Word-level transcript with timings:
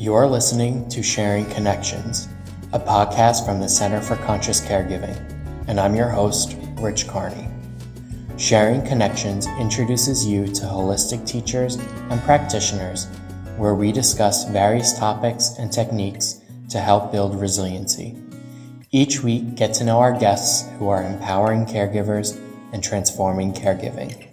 You're 0.00 0.28
listening 0.28 0.88
to 0.90 1.02
Sharing 1.02 1.44
Connections, 1.50 2.28
a 2.72 2.78
podcast 2.78 3.44
from 3.44 3.58
the 3.58 3.68
Center 3.68 4.00
for 4.00 4.14
Conscious 4.14 4.60
Caregiving, 4.60 5.18
and 5.66 5.80
I'm 5.80 5.96
your 5.96 6.08
host, 6.08 6.56
Rich 6.76 7.08
Carney. 7.08 7.48
Sharing 8.36 8.86
Connections 8.86 9.48
introduces 9.58 10.24
you 10.24 10.46
to 10.46 10.62
holistic 10.66 11.26
teachers 11.26 11.78
and 12.10 12.22
practitioners 12.22 13.08
where 13.56 13.74
we 13.74 13.90
discuss 13.90 14.48
various 14.48 14.96
topics 14.96 15.56
and 15.58 15.72
techniques 15.72 16.42
to 16.68 16.78
help 16.78 17.10
build 17.10 17.40
resiliency. 17.40 18.16
Each 18.92 19.24
week, 19.24 19.56
get 19.56 19.74
to 19.74 19.84
know 19.84 19.98
our 19.98 20.16
guests 20.16 20.68
who 20.78 20.88
are 20.88 21.02
empowering 21.02 21.66
caregivers 21.66 22.40
and 22.72 22.84
transforming 22.84 23.52
caregiving. 23.52 24.28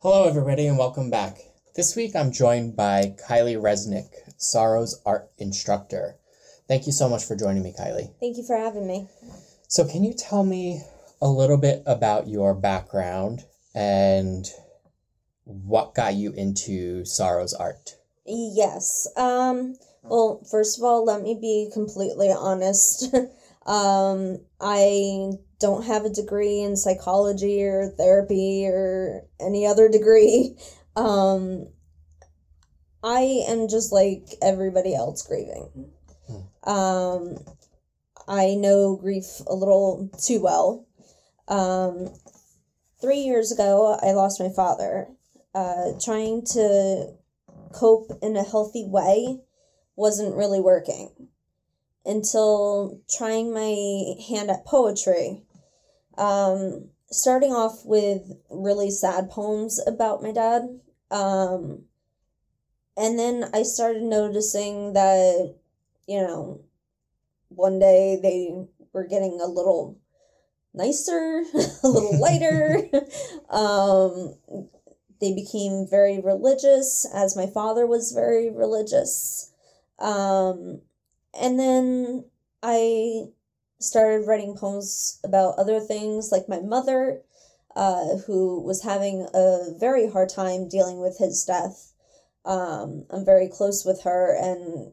Hello, 0.00 0.28
everybody, 0.28 0.66
and 0.66 0.76
welcome 0.76 1.10
back. 1.10 1.38
This 1.76 1.94
week 1.94 2.16
I'm 2.16 2.32
joined 2.32 2.74
by 2.74 3.14
Kieley 3.28 3.54
Resnick, 3.54 4.10
Sorrow's 4.36 5.00
art 5.06 5.30
instructor. 5.38 6.16
Thank 6.66 6.86
you 6.86 6.92
so 6.92 7.08
much 7.08 7.24
for 7.24 7.36
joining 7.36 7.62
me, 7.62 7.72
Kieley. 7.78 8.12
Thank 8.18 8.36
you 8.38 8.42
for 8.42 8.56
having 8.56 8.88
me. 8.88 9.08
So, 9.68 9.86
can 9.86 10.02
you 10.02 10.12
tell 10.12 10.42
me 10.42 10.82
a 11.22 11.28
little 11.28 11.58
bit 11.58 11.84
about 11.86 12.26
your 12.26 12.54
background 12.54 13.44
and 13.72 14.50
what 15.44 15.94
got 15.94 16.14
you 16.14 16.32
into 16.32 17.04
Sorrow's 17.04 17.54
art? 17.54 17.94
Yes. 18.26 19.06
Um, 19.16 19.76
well, 20.02 20.42
first 20.50 20.76
of 20.76 20.82
all, 20.84 21.04
let 21.04 21.22
me 21.22 21.38
be 21.40 21.70
completely 21.72 22.32
honest. 22.32 23.14
um, 23.66 24.38
I 24.60 25.30
don't 25.60 25.84
have 25.84 26.04
a 26.04 26.10
degree 26.10 26.62
in 26.62 26.76
psychology 26.76 27.62
or 27.62 27.94
therapy 27.96 28.66
or 28.66 29.22
any 29.38 29.66
other 29.66 29.88
degree. 29.88 30.56
Um, 31.00 31.68
I 33.02 33.44
am 33.48 33.68
just 33.68 33.90
like 33.90 34.34
everybody 34.42 34.94
else 34.94 35.26
grieving. 35.26 35.90
Um, 36.64 37.38
I 38.28 38.54
know 38.54 38.96
grief 38.96 39.40
a 39.46 39.54
little 39.54 40.10
too 40.22 40.42
well. 40.42 40.86
Um, 41.48 42.10
three 43.00 43.20
years 43.20 43.50
ago, 43.50 43.98
I 44.02 44.12
lost 44.12 44.40
my 44.40 44.50
father. 44.50 45.08
Uh, 45.54 45.92
trying 46.04 46.44
to 46.52 47.14
cope 47.72 48.10
in 48.22 48.36
a 48.36 48.44
healthy 48.44 48.84
way 48.86 49.40
wasn't 49.96 50.36
really 50.36 50.60
working 50.60 51.10
until 52.04 53.00
trying 53.08 53.54
my 53.54 54.14
hand 54.28 54.50
at 54.50 54.66
poetry. 54.66 55.44
Um, 56.18 56.90
starting 57.10 57.52
off 57.52 57.86
with 57.86 58.32
really 58.50 58.90
sad 58.90 59.30
poems 59.30 59.80
about 59.86 60.22
my 60.22 60.32
dad. 60.32 60.80
Um, 61.10 61.84
and 62.96 63.18
then 63.18 63.50
I 63.54 63.62
started 63.62 64.02
noticing 64.02 64.92
that, 64.92 65.54
you 66.06 66.20
know, 66.20 66.60
one 67.48 67.78
day 67.78 68.18
they 68.22 68.66
were 68.92 69.06
getting 69.06 69.40
a 69.40 69.46
little 69.46 69.98
nicer, 70.74 71.44
a 71.82 71.88
little 71.88 72.18
lighter. 72.20 72.88
um, 73.50 74.34
they 75.20 75.34
became 75.34 75.86
very 75.88 76.20
religious, 76.20 77.06
as 77.14 77.36
my 77.36 77.46
father 77.46 77.86
was 77.86 78.12
very 78.12 78.50
religious. 78.50 79.52
Um, 79.98 80.80
and 81.38 81.58
then 81.58 82.24
I 82.62 83.28
started 83.78 84.26
writing 84.26 84.56
poems 84.56 85.20
about 85.24 85.58
other 85.58 85.80
things, 85.80 86.30
like 86.32 86.48
my 86.48 86.60
mother, 86.60 87.22
uh, 87.80 88.18
who 88.26 88.60
was 88.60 88.82
having 88.82 89.26
a 89.32 89.72
very 89.78 90.06
hard 90.06 90.28
time 90.28 90.68
dealing 90.68 91.00
with 91.00 91.16
his 91.16 91.42
death. 91.46 91.94
Um, 92.44 93.06
I'm 93.08 93.24
very 93.24 93.48
close 93.48 93.86
with 93.86 94.02
her, 94.02 94.36
and 94.38 94.92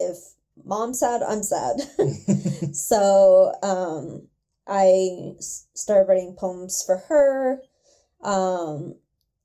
if 0.00 0.16
mom's 0.64 0.98
sad, 0.98 1.22
I'm 1.22 1.44
sad. 1.44 1.76
so 2.74 3.52
um, 3.62 4.26
I 4.66 5.36
started 5.38 6.08
writing 6.08 6.34
poems 6.36 6.82
for 6.84 6.96
her. 7.08 7.62
Um, 8.22 8.96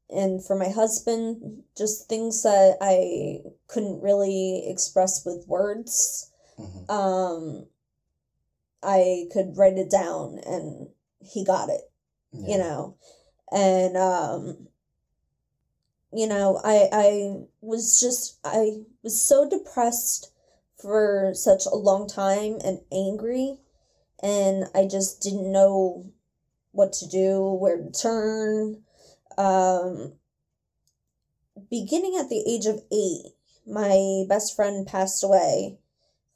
and 0.10 0.44
for 0.44 0.56
my 0.56 0.70
husband, 0.70 1.64
just 1.78 2.10
things 2.10 2.42
that 2.42 2.78
I 2.82 3.42
couldn't 3.68 4.02
really 4.02 4.64
express 4.68 5.24
with 5.24 5.48
words. 5.48 6.32
Mm-hmm. 6.60 6.92
Um, 6.92 7.68
I 8.82 9.26
could 9.32 9.56
write 9.56 9.78
it 9.78 9.92
down 9.92 10.40
and 10.46 10.90
he 11.20 11.44
got 11.44 11.70
it, 11.70 11.92
yeah. 12.40 12.52
you 12.52 12.58
know, 12.58 12.98
and, 13.52 13.98
um, 13.98 14.68
you 16.14 16.28
know, 16.28 16.60
I, 16.64 16.90
I 16.92 17.36
was 17.62 18.00
just, 18.00 18.38
I 18.44 18.80
was 19.04 19.22
so 19.22 19.50
depressed 19.50 20.32
for 20.82 21.32
such 21.34 21.66
a 21.66 21.76
long 21.76 22.08
time 22.08 22.58
and 22.64 22.80
angry 22.92 23.58
and 24.22 24.66
I 24.74 24.88
just 24.88 25.22
didn't 25.22 25.52
know 25.52 26.06
what 26.72 26.94
to 26.94 27.08
do, 27.08 27.42
where 27.60 27.78
to 27.78 27.92
turn 27.92 28.84
um, 29.38 30.14
beginning 31.70 32.18
at 32.20 32.30
the 32.30 32.44
age 32.48 32.66
of 32.66 32.84
eight, 32.92 33.34
my 33.66 34.24
best 34.28 34.56
friend 34.56 34.86
passed 34.86 35.24
away, 35.24 35.78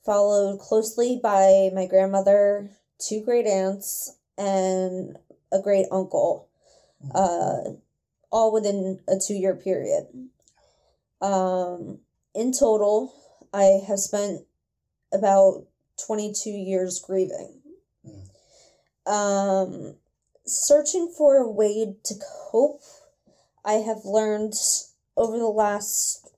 followed 0.05 0.59
closely 0.59 1.19
by 1.21 1.69
my 1.73 1.85
grandmother, 1.85 2.71
two 2.99 3.21
great 3.23 3.45
aunts, 3.45 4.17
and 4.37 5.17
a 5.51 5.61
great 5.61 5.87
uncle, 5.91 6.49
uh, 7.13 7.71
all 8.31 8.51
within 8.51 8.99
a 9.07 9.15
two 9.19 9.33
year 9.33 9.55
period. 9.55 10.07
Um, 11.21 11.99
in 12.33 12.51
total, 12.51 13.13
I 13.53 13.81
have 13.87 13.99
spent 13.99 14.45
about 15.13 15.65
22 16.05 16.49
years 16.49 16.99
grieving. 16.99 17.61
Mm. 18.05 19.11
Um, 19.11 19.95
searching 20.45 21.13
for 21.17 21.37
a 21.37 21.49
way 21.49 21.95
to 22.03 22.13
cope, 22.51 22.81
I 23.65 23.73
have 23.73 24.05
learned 24.05 24.53
over 25.17 25.37
the 25.37 25.45
last 25.45 26.29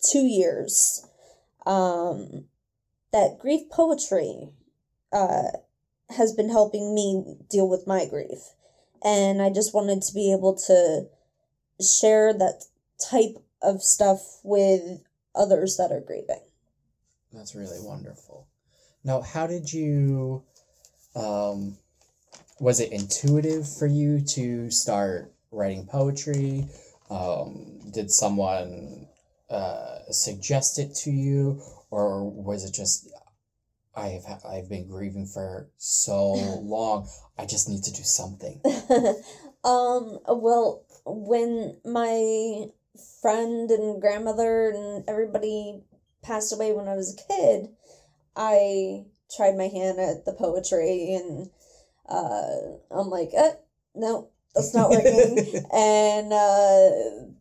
two 0.00 0.26
years 0.26 1.06
um, 1.66 2.44
that 3.12 3.38
grief 3.38 3.68
poetry 3.70 4.50
uh, 5.12 5.48
has 6.10 6.32
been 6.32 6.48
helping 6.48 6.94
me 6.94 7.36
deal 7.50 7.68
with 7.68 7.86
my 7.86 8.06
grief. 8.06 8.54
And 9.04 9.40
I 9.40 9.50
just 9.50 9.74
wanted 9.74 10.02
to 10.02 10.14
be 10.14 10.32
able 10.32 10.54
to 10.66 11.06
share 11.82 12.32
that 12.32 12.64
type 13.10 13.36
of 13.62 13.82
stuff 13.82 14.40
with 14.42 15.02
others 15.34 15.76
that 15.76 15.92
are 15.92 16.00
grieving. 16.00 16.40
That's 17.32 17.54
really 17.54 17.80
wonderful. 17.80 18.46
Now, 19.04 19.20
how 19.20 19.46
did 19.46 19.72
you 19.72 20.42
um, 21.14 21.76
was 22.60 22.80
it 22.80 22.92
intuitive 22.92 23.68
for 23.68 23.86
you 23.86 24.20
to 24.20 24.70
start 24.70 25.32
writing 25.50 25.86
poetry? 25.86 26.66
Um, 27.10 27.78
did 27.92 28.10
someone 28.10 29.06
uh, 29.48 30.00
suggest 30.10 30.78
it 30.78 30.94
to 30.96 31.10
you, 31.10 31.62
or 31.90 32.28
was 32.28 32.64
it 32.64 32.74
just 32.74 33.08
I've 33.98 34.24
I've 34.44 34.68
been 34.68 34.88
grieving 34.88 35.26
for 35.26 35.68
so 35.76 36.32
long. 36.32 37.08
I 37.38 37.46
just 37.46 37.68
need 37.68 37.82
to 37.84 37.92
do 37.92 38.02
something. 38.02 38.60
um. 39.64 40.18
Well, 40.26 40.84
when 41.04 41.80
my 41.84 42.66
friend 43.20 43.70
and 43.70 44.00
grandmother 44.00 44.70
and 44.70 45.04
everybody 45.08 45.82
passed 46.22 46.52
away 46.52 46.72
when 46.72 46.88
I 46.88 46.94
was 46.94 47.14
a 47.14 47.32
kid, 47.32 47.68
I 48.36 49.04
tried 49.34 49.56
my 49.56 49.68
hand 49.68 49.98
at 50.00 50.24
the 50.24 50.32
poetry 50.32 51.14
and 51.14 51.50
uh, 52.08 52.78
I'm 52.90 53.10
like, 53.10 53.30
eh, 53.34 53.52
no, 53.94 54.30
that's 54.54 54.74
not 54.74 54.90
working. 54.90 55.38
and 55.72 56.32
uh, 56.32 56.90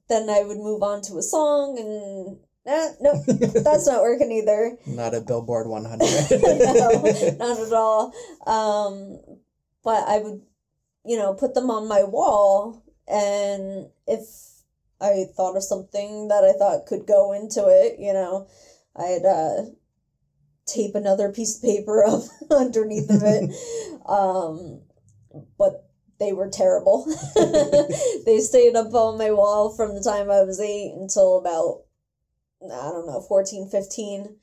then 0.10 0.30
I 0.30 0.44
would 0.44 0.58
move 0.58 0.84
on 0.84 1.02
to 1.04 1.18
a 1.18 1.24
song 1.24 1.78
and 1.80 2.38
eh, 2.68 2.90
no, 3.02 3.24
that's 3.26 3.88
not 3.88 4.02
working 4.02 4.32
either. 4.32 4.78
Not 4.88 5.16
a 5.16 5.22
Billboard 5.22 5.68
100. 5.68 6.00
no, 6.32 6.90
not 7.38 7.60
at 7.60 7.74
all. 7.74 8.14
Um, 8.46 9.20
but 9.84 10.08
I 10.08 10.20
would, 10.20 10.42
you 11.06 11.18
know, 11.18 11.34
put 11.34 11.54
them 11.54 11.72
on 11.72 11.88
my 11.88 12.04
wall, 12.04 12.84
and 13.08 13.88
if 14.06 14.28
I 15.00 15.26
thought 15.36 15.56
of 15.56 15.64
something 15.64 16.28
that 16.28 16.44
I 16.44 16.58
thought 16.58 16.88
could 16.88 17.08
go 17.08 17.34
into 17.34 17.68
it, 17.68 18.00
you 18.00 18.14
know, 18.14 18.48
I'd 18.96 19.26
uh, 19.26 19.72
tape 20.66 20.96
another 20.96 21.32
piece 21.32 21.58
of 21.58 21.64
paper 21.64 22.04
up 22.06 22.24
underneath 22.52 23.10
of 23.10 23.22
it. 23.24 23.52
Um, 24.08 24.82
but 25.58 25.88
they 26.20 26.34
were 26.34 26.50
terrible. 26.50 27.06
they 28.26 28.40
stayed 28.40 28.76
up 28.76 28.94
on 28.94 29.18
my 29.18 29.32
wall 29.32 29.76
from 29.76 29.96
the 29.96 30.02
time 30.02 30.32
I 30.32 30.44
was 30.44 30.60
eight 30.60 30.94
until 30.96 31.38
about, 31.38 31.84
I 32.64 32.90
don't 32.90 33.08
know, 33.08 33.22
14, 33.22 33.70
15. 33.70 34.36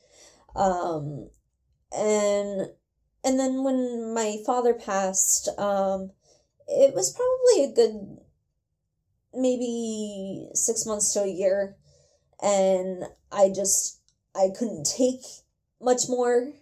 Um, 0.57 1.31
and, 1.93 2.69
and 3.25 3.41
then 3.41 3.65
when 3.65 4.15
my 4.15 4.39
father 4.47 4.75
passed, 4.75 5.49
um, 5.59 6.11
it 6.69 6.95
was 6.95 7.13
probably 7.13 7.65
a 7.65 7.75
good 7.75 8.19
maybe 9.37 10.49
six 10.55 10.87
months 10.87 11.13
to 11.13 11.23
a 11.23 11.29
year, 11.29 11.77
and 12.43 13.05
I 13.33 13.51
just 13.55 14.01
I 14.35 14.49
couldn't 14.57 14.85
take 14.85 15.23
much 15.81 16.03
more. 16.09 16.53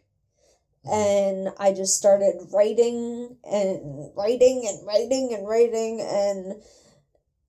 And 0.85 1.51
I 1.61 1.73
just 1.73 1.97
started 1.97 2.49
writing 2.53 3.37
and 3.45 4.11
writing 4.17 4.67
and 4.67 4.85
writing 4.85 5.33
and 5.33 5.47
writing. 5.47 6.01
And 6.01 6.61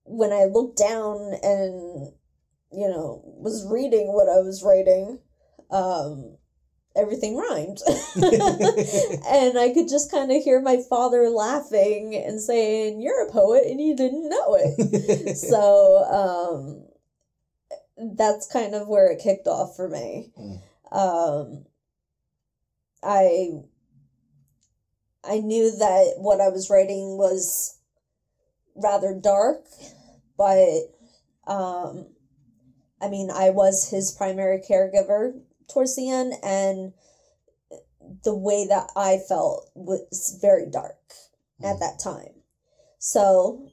when 0.03 0.31
I 0.31 0.45
looked 0.45 0.77
down 0.77 1.33
and, 1.41 2.13
you 2.73 2.87
know, 2.87 3.21
was 3.25 3.65
reading 3.69 4.13
what 4.13 4.29
I 4.29 4.41
was 4.41 4.63
writing, 4.63 5.19
um, 5.71 6.37
everything 6.95 7.37
rhymed. 7.37 7.79
and 8.15 9.57
I 9.57 9.71
could 9.73 9.89
just 9.89 10.11
kind 10.11 10.31
of 10.31 10.43
hear 10.43 10.61
my 10.61 10.81
father 10.89 11.29
laughing 11.29 12.15
and 12.15 12.41
saying, 12.41 13.01
You're 13.01 13.27
a 13.27 13.31
poet 13.31 13.63
and 13.65 13.79
you 13.79 13.95
didn't 13.95 14.29
know 14.29 14.57
it. 14.59 15.35
so 15.37 16.85
um, 17.97 18.15
that's 18.17 18.51
kind 18.51 18.75
of 18.75 18.87
where 18.87 19.11
it 19.11 19.21
kicked 19.23 19.47
off 19.47 19.75
for 19.75 19.89
me. 19.89 20.31
Mm. 20.39 20.61
Um, 20.91 21.65
I 23.03 23.63
I 25.23 25.39
knew 25.39 25.71
that 25.71 26.15
what 26.17 26.41
I 26.41 26.49
was 26.49 26.69
writing 26.69 27.17
was 27.17 27.79
rather 28.75 29.17
dark, 29.19 29.65
but 30.37 30.91
um, 31.47 32.07
I 33.03 33.09
mean, 33.09 33.29
I 33.29 33.49
was 33.49 33.89
his 33.89 34.11
primary 34.11 34.59
caregiver 34.59 35.41
towards 35.71 35.95
the 35.95 36.09
end, 36.09 36.33
and 36.41 36.93
the 38.23 38.35
way 38.35 38.65
that 38.67 38.91
I 38.95 39.17
felt 39.17 39.69
was 39.75 40.37
very 40.41 40.65
dark 40.69 41.01
at 41.61 41.75
Mm. 41.75 41.79
that 41.79 41.99
time. 41.99 42.43
So 42.99 43.71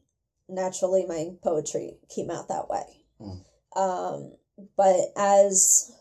naturally, 0.48 1.06
my 1.06 1.36
poetry 1.42 2.00
came 2.08 2.30
out 2.30 2.48
that 2.48 2.68
way. 2.68 3.04
Mm. 3.20 3.44
Um, 3.76 4.36
but 4.76 5.12
as 5.16 5.92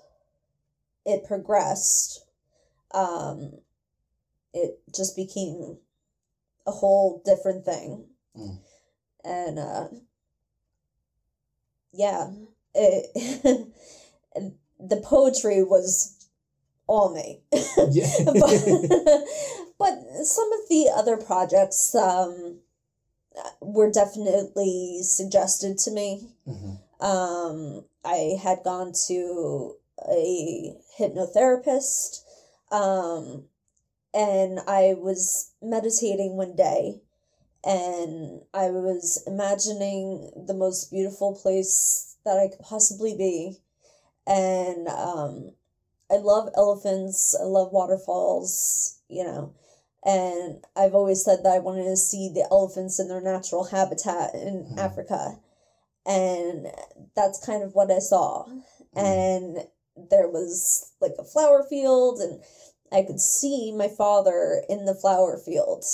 it 1.06 1.26
progressed, 1.26 2.26
um, 2.92 3.62
it 4.54 4.82
just 4.94 5.16
became 5.16 5.80
a 6.66 6.72
whole 6.72 7.22
different 7.24 7.66
thing. 7.66 8.10
Mm. 8.36 8.60
And 9.24 9.60
uh, 9.60 9.88
yeah, 11.92 12.32
it, 12.74 13.68
the 14.80 14.98
poetry 14.98 15.64
was 15.64 16.28
all 16.88 17.14
me. 17.14 17.42
Yeah. 17.92 18.10
but, 18.26 18.36
but 19.80 19.94
some 20.24 20.52
of 20.54 20.70
the 20.70 20.92
other 20.96 21.18
projects 21.18 21.94
um, 21.96 22.60
were 23.62 23.92
definitely 23.92 25.02
suggested 25.04 25.78
to 25.80 25.92
me. 25.92 26.30
Mhm. 26.48 26.80
Um, 27.02 27.86
I 28.04 28.38
had 28.42 28.64
gone 28.64 28.92
to 29.08 29.76
a 30.10 30.76
hypnotherapist, 30.98 32.24
um, 32.72 33.46
and 34.14 34.60
I 34.68 34.96
was 34.98 35.52
meditating 35.62 36.36
one 36.36 36.56
day, 36.56 37.02
and 37.64 38.42
I 38.54 38.70
was 38.72 39.24
imagining 39.28 40.32
the 40.36 40.54
most 40.54 40.92
beautiful 40.92 41.36
place 41.36 42.09
that 42.26 42.38
I 42.38 42.48
could 42.48 42.66
possibly 42.66 43.16
be, 43.16 43.58
and 44.28 44.88
um, 44.88 45.52
I 46.12 46.18
love 46.18 46.50
elephants. 46.56 47.36
I 47.40 47.44
love 47.44 47.72
waterfalls. 47.72 49.00
You 49.10 49.24
know. 49.24 49.54
And 50.06 50.64
I've 50.78 50.96
always 50.96 51.26
said 51.26 51.40
that 51.44 51.52
I 51.52 51.60
wanted 51.60 51.84
to 51.84 51.98
see 51.98 52.30
the 52.34 52.48
elephants 52.50 53.00
in 53.00 53.10
their 53.10 53.20
natural 53.20 53.66
habitat 53.66 54.34
in 54.34 54.64
Mhm. 54.64 54.78
Africa 54.78 55.40
and 56.06 56.68
that's 57.16 57.46
kind 57.46 57.64
of 57.64 57.76
what 57.76 57.92
I 57.92 58.00
saw. 58.00 58.46
Mm. 58.48 58.68
And 58.96 59.68
there 60.10 60.28
was 60.28 60.92
like 61.00 61.14
a 61.20 61.24
flower 61.24 61.64
field, 61.64 62.20
and 62.20 62.42
I 62.92 63.04
could 63.04 63.20
see 63.20 63.72
my 63.72 63.88
father 63.88 64.64
in 64.68 64.86
the 64.86 64.96
flower 64.96 65.38
field 65.38 65.86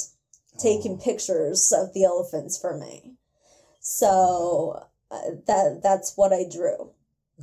taking 0.58 0.94
Oh. 0.94 1.04
pictures 1.04 1.74
of 1.74 1.94
the 1.94 2.06
elephants 2.06 2.58
for 2.58 2.78
me. 2.78 3.18
So 3.82 4.86
that 5.10 5.80
that's 5.84 6.14
what 6.16 6.34
I 6.34 6.44
drew. 6.50 6.92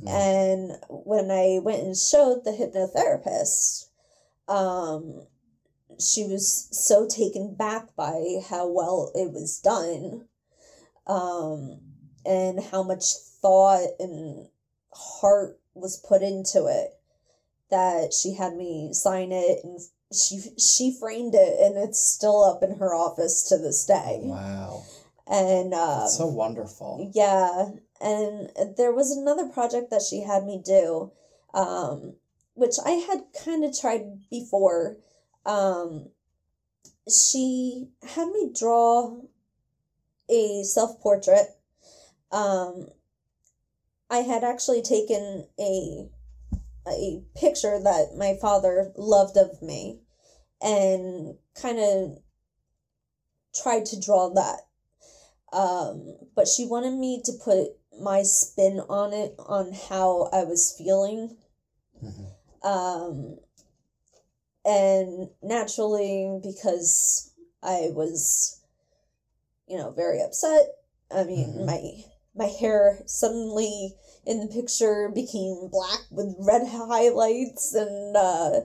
Mm. 0.01 0.09
And 0.09 0.71
when 0.89 1.31
I 1.31 1.59
went 1.59 1.83
and 1.83 1.97
showed 1.97 2.43
the 2.43 2.51
hypnotherapist, 2.51 3.89
um, 4.47 5.27
she 5.99 6.25
was 6.25 6.67
so 6.71 7.07
taken 7.07 7.55
back 7.55 7.95
by 7.95 8.41
how 8.49 8.67
well 8.67 9.11
it 9.15 9.31
was 9.31 9.59
done, 9.59 10.27
um, 11.07 11.79
and 12.25 12.59
how 12.71 12.83
much 12.83 13.13
thought 13.41 13.89
and 13.99 14.47
heart 14.93 15.59
was 15.73 15.97
put 15.97 16.21
into 16.21 16.65
it 16.67 16.99
that 17.69 18.13
she 18.13 18.35
had 18.35 18.55
me 18.55 18.93
sign 18.93 19.31
it 19.31 19.59
and 19.63 19.79
she 20.13 20.39
she 20.59 20.95
framed 20.99 21.33
it 21.33 21.59
and 21.59 21.75
it's 21.77 21.99
still 21.99 22.43
up 22.43 22.61
in 22.61 22.77
her 22.77 22.93
office 22.93 23.43
to 23.49 23.57
this 23.57 23.83
day 23.85 24.19
Wow. 24.21 24.83
And 25.27 25.73
uh, 25.73 26.07
so 26.07 26.27
wonderful. 26.27 27.09
yeah, 27.13 27.69
and 28.01 28.49
there 28.77 28.93
was 28.93 29.11
another 29.11 29.47
project 29.47 29.89
that 29.91 30.01
she 30.01 30.21
had 30.21 30.43
me 30.43 30.61
do, 30.63 31.11
um, 31.53 32.15
which 32.55 32.75
I 32.85 32.91
had 32.91 33.23
kind 33.43 33.63
of 33.63 33.77
tried 33.77 34.29
before. 34.29 34.97
Um, 35.45 36.09
she 37.09 37.89
had 38.15 38.27
me 38.29 38.51
draw 38.57 39.21
a 40.29 40.63
self 40.63 40.99
portrait. 41.01 41.47
Um, 42.31 42.87
I 44.09 44.17
had 44.17 44.43
actually 44.43 44.81
taken 44.81 45.47
a 45.59 46.09
a 46.85 47.23
picture 47.35 47.79
that 47.81 48.15
my 48.17 48.35
father 48.41 48.91
loved 48.97 49.37
of 49.37 49.61
me, 49.61 50.01
and 50.61 51.35
kind 51.55 51.79
of 51.79 52.17
tried 53.53 53.85
to 53.85 53.99
draw 53.99 54.29
that 54.33 54.61
um, 55.53 56.17
but 56.35 56.47
she 56.47 56.65
wanted 56.65 56.93
me 56.93 57.21
to 57.23 57.31
put 57.43 57.67
my 58.01 58.23
spin 58.23 58.81
on 58.89 59.13
it 59.13 59.35
on 59.37 59.71
how 59.71 60.29
I 60.33 60.43
was 60.43 60.73
feeling. 60.77 61.37
Mhm. 62.03 62.25
Um, 62.63 63.39
and 64.65 65.29
naturally, 65.43 66.39
because 66.41 67.31
I 67.61 67.91
was, 67.93 68.61
you 69.67 69.77
know, 69.77 69.91
very 69.91 70.21
upset. 70.21 70.75
I 71.11 71.23
mean, 71.23 71.53
Mhm. 71.53 71.65
my 71.65 72.05
my 72.35 72.47
hair 72.47 73.03
suddenly 73.05 73.95
in 74.25 74.39
the 74.39 74.47
picture 74.47 75.09
became 75.09 75.67
black 75.67 76.01
with 76.09 76.35
red 76.39 76.65
highlights, 76.67 77.73
and 77.75 78.17
uh, 78.17 78.61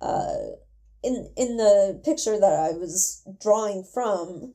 uh, 0.00 0.56
in 1.04 1.32
in 1.36 1.56
the 1.56 2.00
picture 2.02 2.38
that 2.40 2.52
I 2.52 2.72
was 2.72 3.22
drawing 3.38 3.84
from, 3.84 4.54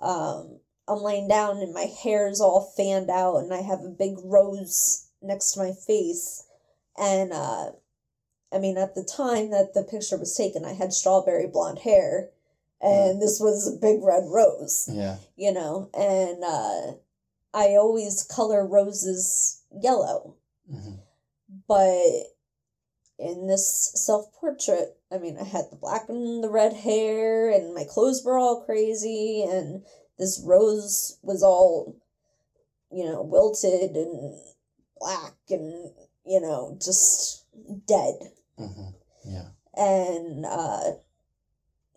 um, 0.00 0.60
I'm 0.88 1.02
laying 1.02 1.28
down 1.28 1.58
and 1.58 1.74
my 1.74 1.86
hair 2.02 2.28
is 2.28 2.40
all 2.40 2.72
fanned 2.76 3.10
out 3.10 3.38
and 3.38 3.52
I 3.52 3.62
have 3.62 3.80
a 3.82 3.88
big 3.88 4.14
rose 4.22 5.08
next 5.22 5.52
to 5.52 5.60
my 5.60 5.72
face. 5.72 6.44
And 6.96 7.32
uh 7.32 7.72
I 8.52 8.58
mean 8.58 8.78
at 8.78 8.94
the 8.94 9.04
time 9.04 9.50
that 9.50 9.74
the 9.74 9.82
picture 9.82 10.16
was 10.16 10.36
taken 10.36 10.64
I 10.64 10.72
had 10.74 10.92
strawberry 10.92 11.46
blonde 11.48 11.80
hair 11.80 12.30
and 12.80 13.20
this 13.20 13.40
was 13.40 13.66
a 13.66 13.80
big 13.80 14.02
red 14.02 14.24
rose, 14.26 14.88
Yeah. 14.92 15.16
you 15.36 15.52
know, 15.52 15.90
and 15.94 16.44
uh 16.44 16.98
I 17.54 17.74
always 17.76 18.22
color 18.22 18.66
roses 18.66 19.62
yellow. 19.72 20.34
Mhm. 20.70 20.98
But 21.66 22.34
in 23.18 23.46
this 23.46 23.92
self 23.94 24.32
portrait, 24.34 24.98
I 25.10 25.18
mean, 25.18 25.38
I 25.38 25.44
had 25.44 25.70
the 25.70 25.76
black 25.76 26.08
and 26.08 26.44
the 26.44 26.50
red 26.50 26.74
hair, 26.74 27.48
and 27.48 27.74
my 27.74 27.84
clothes 27.84 28.22
were 28.22 28.36
all 28.36 28.60
crazy, 28.64 29.42
and 29.42 29.84
this 30.18 30.40
rose 30.44 31.18
was 31.22 31.42
all, 31.42 31.96
you 32.90 33.04
know, 33.04 33.22
wilted 33.22 33.96
and 33.96 34.40
black 34.98 35.34
and, 35.50 35.92
you 36.24 36.40
know, 36.40 36.76
just 36.80 37.44
dead. 37.86 38.32
Mhm. 38.58 38.94
Yeah. 39.24 39.48
And 39.74 40.46
uh, 40.46 40.92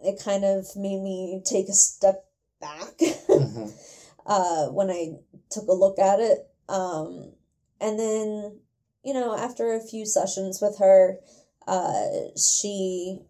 it 0.03 0.21
kind 0.23 0.43
of 0.43 0.67
made 0.75 1.01
me 1.01 1.41
take 1.45 1.69
a 1.69 1.73
step 1.73 2.25
back 2.59 2.97
Mhm. 2.99 3.71
uh, 4.25 4.67
when 4.67 4.89
I 4.89 5.19
took 5.49 5.67
a 5.67 5.73
look 5.73 5.99
at 5.99 6.19
it. 6.19 6.49
Um, 6.67 7.33
and 7.81 7.97
then, 7.97 8.59
you 9.03 9.13
know, 9.13 9.35
after 9.35 9.73
a 9.73 9.81
few 9.81 10.05
sessions 10.05 10.61
with 10.61 10.77
her, 10.79 11.19
uh, 11.67 12.05
she 12.35 13.21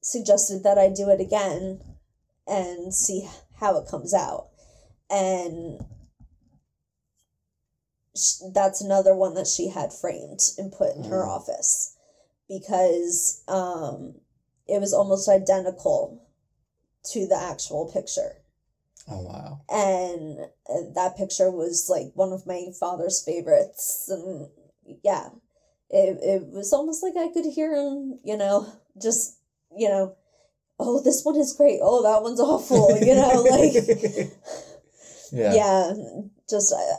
suggested 0.00 0.62
that 0.62 0.78
I 0.78 0.88
do 0.88 1.10
it 1.10 1.20
again 1.20 1.80
and 2.46 2.94
see 2.94 3.28
how 3.60 3.76
it 3.78 3.88
comes 3.88 4.14
out. 4.14 4.48
And 5.10 5.80
that's 8.52 8.80
another 8.80 9.14
one 9.14 9.34
that 9.34 9.46
she 9.46 9.68
had 9.68 9.92
framed 9.92 10.40
and 10.58 10.72
put 10.72 10.96
in 10.96 11.04
her 11.04 11.24
Mm. 11.24 11.28
office 11.28 11.96
because 12.48 13.42
um, 13.46 14.16
it 14.66 14.80
was 14.80 14.92
almost 14.92 15.28
identical 15.28 16.26
to 17.04 17.26
the 17.26 17.36
actual 17.36 17.90
picture 17.90 18.42
Oh 19.08 19.20
wow. 19.22 19.60
and 19.70 20.38
uh, 20.68 20.92
that 20.94 21.16
picture 21.16 21.50
was 21.50 21.88
like 21.88 22.10
one 22.14 22.32
of 22.32 22.46
my 22.46 22.66
father's 22.78 23.22
favorites 23.24 24.08
and 24.08 24.48
yeah 25.02 25.30
it, 25.88 26.18
it 26.22 26.46
was 26.48 26.72
almost 26.72 27.02
like 27.02 27.16
i 27.16 27.32
could 27.32 27.46
hear 27.46 27.74
him 27.74 28.18
you 28.24 28.36
know 28.36 28.66
just 29.00 29.38
you 29.76 29.88
know 29.88 30.14
oh 30.80 31.00
this 31.02 31.22
one 31.24 31.36
is 31.36 31.52
great 31.52 31.80
oh 31.82 32.02
that 32.02 32.22
one's 32.22 32.40
awful 32.40 32.96
you 32.96 33.14
know 33.14 33.42
like 33.50 33.74
yeah. 35.32 35.54
yeah 35.54 35.92
just 36.48 36.72
uh, 36.72 36.96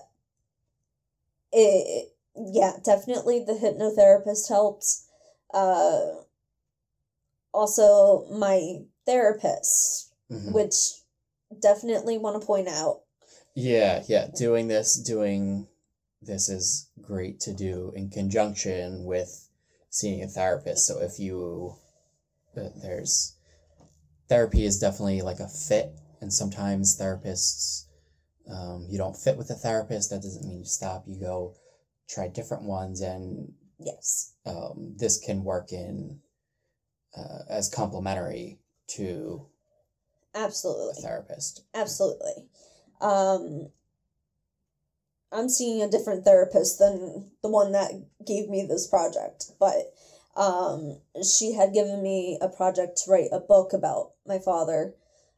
it 1.52 2.14
yeah 2.36 2.74
definitely 2.84 3.44
the 3.44 3.54
hypnotherapist 3.54 4.48
helped 4.48 4.86
uh 5.54 6.00
also 7.54 8.26
my 8.32 8.78
therapist 9.06 10.14
Mhm. 10.32 10.54
which 10.54 10.76
definitely 11.60 12.18
want 12.18 12.40
to 12.40 12.46
point 12.48 12.70
out 12.70 13.02
Yeah, 13.54 14.04
yeah. 14.08 14.28
Doing 14.34 14.70
this, 14.70 14.96
doing 14.96 15.68
this 16.22 16.48
is 16.48 16.88
great 17.02 17.42
to 17.42 17.52
do 17.54 17.92
in 17.98 18.10
conjunction 18.10 19.04
with 19.04 19.50
seeing 19.90 20.24
a 20.24 20.28
therapist. 20.30 20.88
So 20.88 21.02
if 21.02 21.20
you, 21.20 21.76
uh, 22.56 22.70
there's, 22.82 23.36
therapy 24.32 24.64
is 24.64 24.80
definitely 24.80 25.22
like 25.22 25.40
a 25.40 25.48
fit, 25.48 25.92
and 26.22 26.32
sometimes 26.32 26.98
therapists, 26.98 27.88
um, 28.50 28.88
you 28.90 28.98
don't 28.98 29.18
fit 29.18 29.38
with 29.38 29.50
a 29.50 29.56
therapist. 29.56 30.10
That 30.10 30.22
doesn't 30.22 30.48
mean 30.48 30.60
you 30.60 30.66
stop. 30.66 31.04
You 31.06 31.20
go 31.20 31.56
try 32.08 32.30
different 32.30 32.64
ones, 32.64 33.02
and 33.02 33.54
yes 33.84 34.34
um, 34.46 34.96
this 34.98 35.20
can 35.20 35.44
work 35.44 35.72
in 35.72 36.20
uh, 37.18 37.40
as 37.50 37.70
complementary 37.70 38.60
to 38.88 39.48
a 40.34 40.40
absolutely 40.40 41.02
therapist. 41.02 41.66
absolutely 41.74 42.48
um 43.02 43.70
i'm 45.32 45.50
seeing 45.50 45.82
a 45.82 45.90
different 45.90 46.24
therapist 46.24 46.80
than 46.80 47.32
the 47.42 47.50
one 47.50 47.72
that 47.72 47.92
gave 48.26 48.50
me 48.50 48.66
this 48.66 48.88
project 48.88 49.52
but 49.60 49.94
um 50.36 50.98
she 51.24 51.54
had 51.54 51.74
given 51.74 52.02
me 52.02 52.38
a 52.42 52.48
project 52.48 52.98
to 52.98 53.12
write 53.12 53.30
a 53.32 53.40
book 53.40 53.74
about 53.74 54.12
my 54.26 54.40
father. 54.40 54.94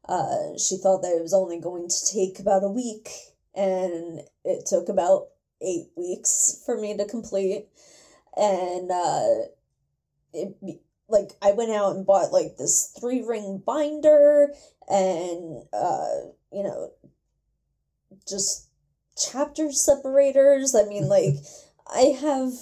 Uh 0.08 0.58
she 0.58 0.78
thought 0.78 1.02
that 1.02 1.16
it 1.16 1.22
was 1.22 1.34
only 1.34 1.60
going 1.60 1.88
to 1.88 2.14
take 2.14 2.40
about 2.40 2.64
a 2.64 2.70
week 2.70 3.10
and 3.56 4.22
it 4.44 4.66
took 4.66 4.90
about 4.90 5.28
eight 5.62 5.88
weeks 5.96 6.62
for 6.66 6.80
me 6.80 6.96
to 6.98 7.06
complete. 7.06 7.68
And 8.38 8.92
uh 8.92 9.28
it 10.34 10.56
like 11.10 11.32
i 11.42 11.52
went 11.52 11.72
out 11.72 11.96
and 11.96 12.06
bought 12.06 12.32
like 12.32 12.58
this 12.58 12.96
three 13.00 13.22
ring 13.22 13.62
binder 13.66 14.54
and 14.90 15.64
uh 15.74 16.08
you 16.52 16.64
know 16.64 16.92
just 18.28 18.70
chapter 19.18 19.72
separators. 19.72 20.76
I 20.76 20.86
mean 20.86 21.08
like 21.18 21.36
i 21.94 22.18
have 22.22 22.54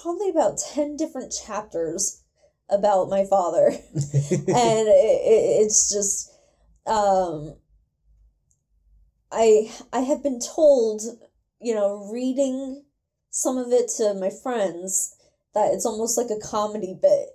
probably 0.00 0.30
about 0.30 0.58
10 0.58 0.96
different 0.96 1.32
chapters 1.46 2.22
about 2.70 3.08
my 3.08 3.24
father 3.24 3.66
and 3.94 4.88
it, 4.88 5.20
it, 5.24 5.62
it's 5.62 5.92
just 5.92 6.30
um 6.86 7.54
i 9.30 9.70
i 9.92 10.00
have 10.00 10.22
been 10.22 10.40
told 10.40 11.02
you 11.60 11.74
know 11.74 12.08
reading 12.12 12.84
some 13.30 13.56
of 13.58 13.72
it 13.72 13.88
to 13.88 14.14
my 14.14 14.30
friends 14.30 15.16
that 15.54 15.72
it's 15.72 15.86
almost 15.86 16.16
like 16.16 16.30
a 16.30 16.40
comedy 16.46 16.96
bit 17.00 17.28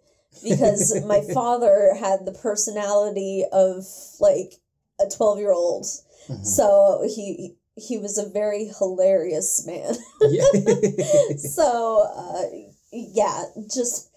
because 0.44 0.94
my 1.06 1.22
father 1.34 1.94
had 2.00 2.26
the 2.26 2.32
personality 2.32 3.44
of 3.52 3.84
like 4.20 4.54
a 5.00 5.10
12 5.10 5.40
year 5.40 5.52
old 5.54 5.86
Mhm. 6.30 6.46
so 6.46 7.08
he 7.08 7.56
he 7.78 7.98
was 7.98 8.18
a 8.18 8.30
very 8.30 8.72
hilarious 8.80 9.66
man 9.66 9.96
Yeah. 10.22 10.44
so 11.38 12.08
uh 12.16 12.44
yeah 12.92 13.44
just 13.74 14.10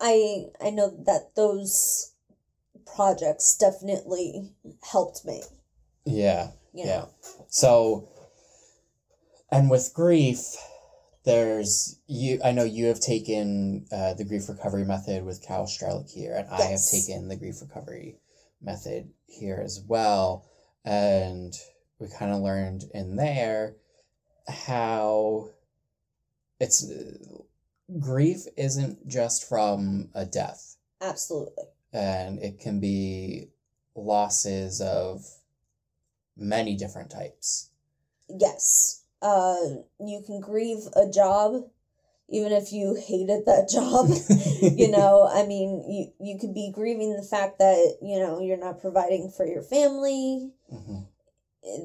i 0.00 0.44
i 0.60 0.70
know 0.70 0.90
that 1.06 1.34
those 1.34 2.12
projects 2.94 3.56
definitely 3.56 4.52
helped 4.82 5.24
me 5.24 5.42
yeah. 6.08 6.50
you 6.72 6.84
Yeah. 6.84 7.06
So, 7.48 8.08
and 9.50 9.70
with 9.70 9.92
grief, 9.94 10.56
there's 11.24 11.98
you. 12.06 12.40
I 12.44 12.52
know 12.52 12.64
you 12.64 12.86
have 12.86 13.00
taken 13.00 13.86
uh, 13.92 14.14
the 14.14 14.24
grief 14.24 14.48
recovery 14.48 14.84
method 14.84 15.24
with 15.24 15.42
Cal 15.46 15.66
Strelick 15.66 16.10
here, 16.10 16.34
and 16.34 16.48
I 16.48 16.62
have 16.62 16.80
taken 16.90 17.28
the 17.28 17.36
grief 17.36 17.60
recovery 17.60 18.16
method 18.62 19.10
here 19.26 19.60
as 19.62 19.80
well. 19.86 20.46
And 20.84 21.54
we 21.98 22.08
kind 22.08 22.32
of 22.32 22.40
learned 22.40 22.84
in 22.94 23.16
there 23.16 23.74
how 24.48 25.50
it's 26.60 26.90
grief 28.00 28.44
isn't 28.56 29.06
just 29.08 29.48
from 29.48 30.08
a 30.14 30.24
death, 30.24 30.76
absolutely. 31.00 31.64
And 31.92 32.38
it 32.40 32.60
can 32.60 32.80
be 32.80 33.48
losses 33.94 34.80
of 34.80 35.24
many 36.36 36.76
different 36.76 37.10
types. 37.10 37.70
yes. 38.28 39.02
Uh 39.20 39.56
you 39.98 40.22
can 40.24 40.40
grieve 40.40 40.86
a 40.94 41.10
job 41.10 41.64
even 42.30 42.52
if 42.52 42.72
you 42.72 42.94
hated 42.94 43.46
that 43.46 43.68
job. 43.68 44.06
You 44.78 44.90
know 44.90 45.28
i 45.32 45.44
mean 45.46 45.84
you 45.88 46.12
you 46.24 46.38
could 46.38 46.52
be 46.54 46.70
grieving 46.72 47.16
the 47.16 47.22
fact 47.22 47.58
that 47.58 47.98
you 48.02 48.18
know 48.20 48.40
you're 48.40 48.56
not 48.56 48.80
providing 48.80 49.30
for 49.30 49.46
your 49.46 49.62
family. 49.62 50.52
Mhm. 50.72 51.06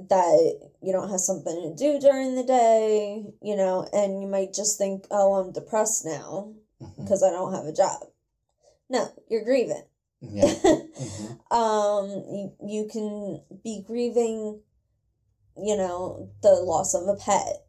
That 0.10 0.70
you 0.82 0.92
don't 0.92 1.10
have 1.10 1.20
something 1.20 1.62
to 1.62 1.76
do 1.76 2.00
during 2.00 2.36
the 2.36 2.44
day 2.44 3.24
you 3.42 3.56
know 3.56 3.88
and 3.94 4.22
you 4.22 4.28
might 4.28 4.54
just 4.54 4.78
think 4.78 5.06
oh 5.12 5.34
i'm 5.36 5.52
depressed 5.52 6.06
now 6.06 6.54
because 6.98 7.24
i 7.24 7.30
don't 7.30 7.54
have 7.54 7.66
a 7.66 7.74
job 7.74 8.02
no 8.90 9.08
you're 9.30 9.44
grieving 9.44 9.84
Yeah. 10.22 10.46
Mhm. 11.04 11.52
um 11.52 12.08
you, 12.10 12.54
you 12.66 12.88
can 12.92 13.42
be 13.64 13.84
grieving 13.86 14.62
you 15.58 15.78
know 15.78 16.30
the 16.42 16.52
loss 16.54 16.94
of 16.94 17.08
a 17.08 17.16
pet 17.16 17.66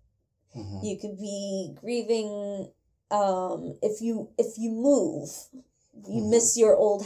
Mhm. 0.57 0.85
you 0.85 0.99
could 0.99 1.19
be 1.19 1.75
grieving 1.81 2.71
um 3.11 3.77
if 3.83 4.01
you 4.01 4.31
if 4.39 4.57
you 4.59 4.71
move 4.71 5.29
you 6.09 6.23
Mhm. 6.23 6.31
miss 6.31 6.57
your 6.57 6.77
old 6.77 7.05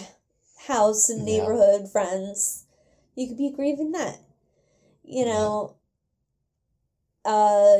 house 0.66 1.08
and 1.08 1.26
Yeah. 1.26 1.38
neighborhood 1.38 1.90
friends 1.90 2.64
you 3.14 3.26
could 3.28 3.38
be 3.38 3.50
grieving 3.50 3.92
that 3.92 4.20
you 5.08 5.24
know 5.24 5.76
uh 7.24 7.76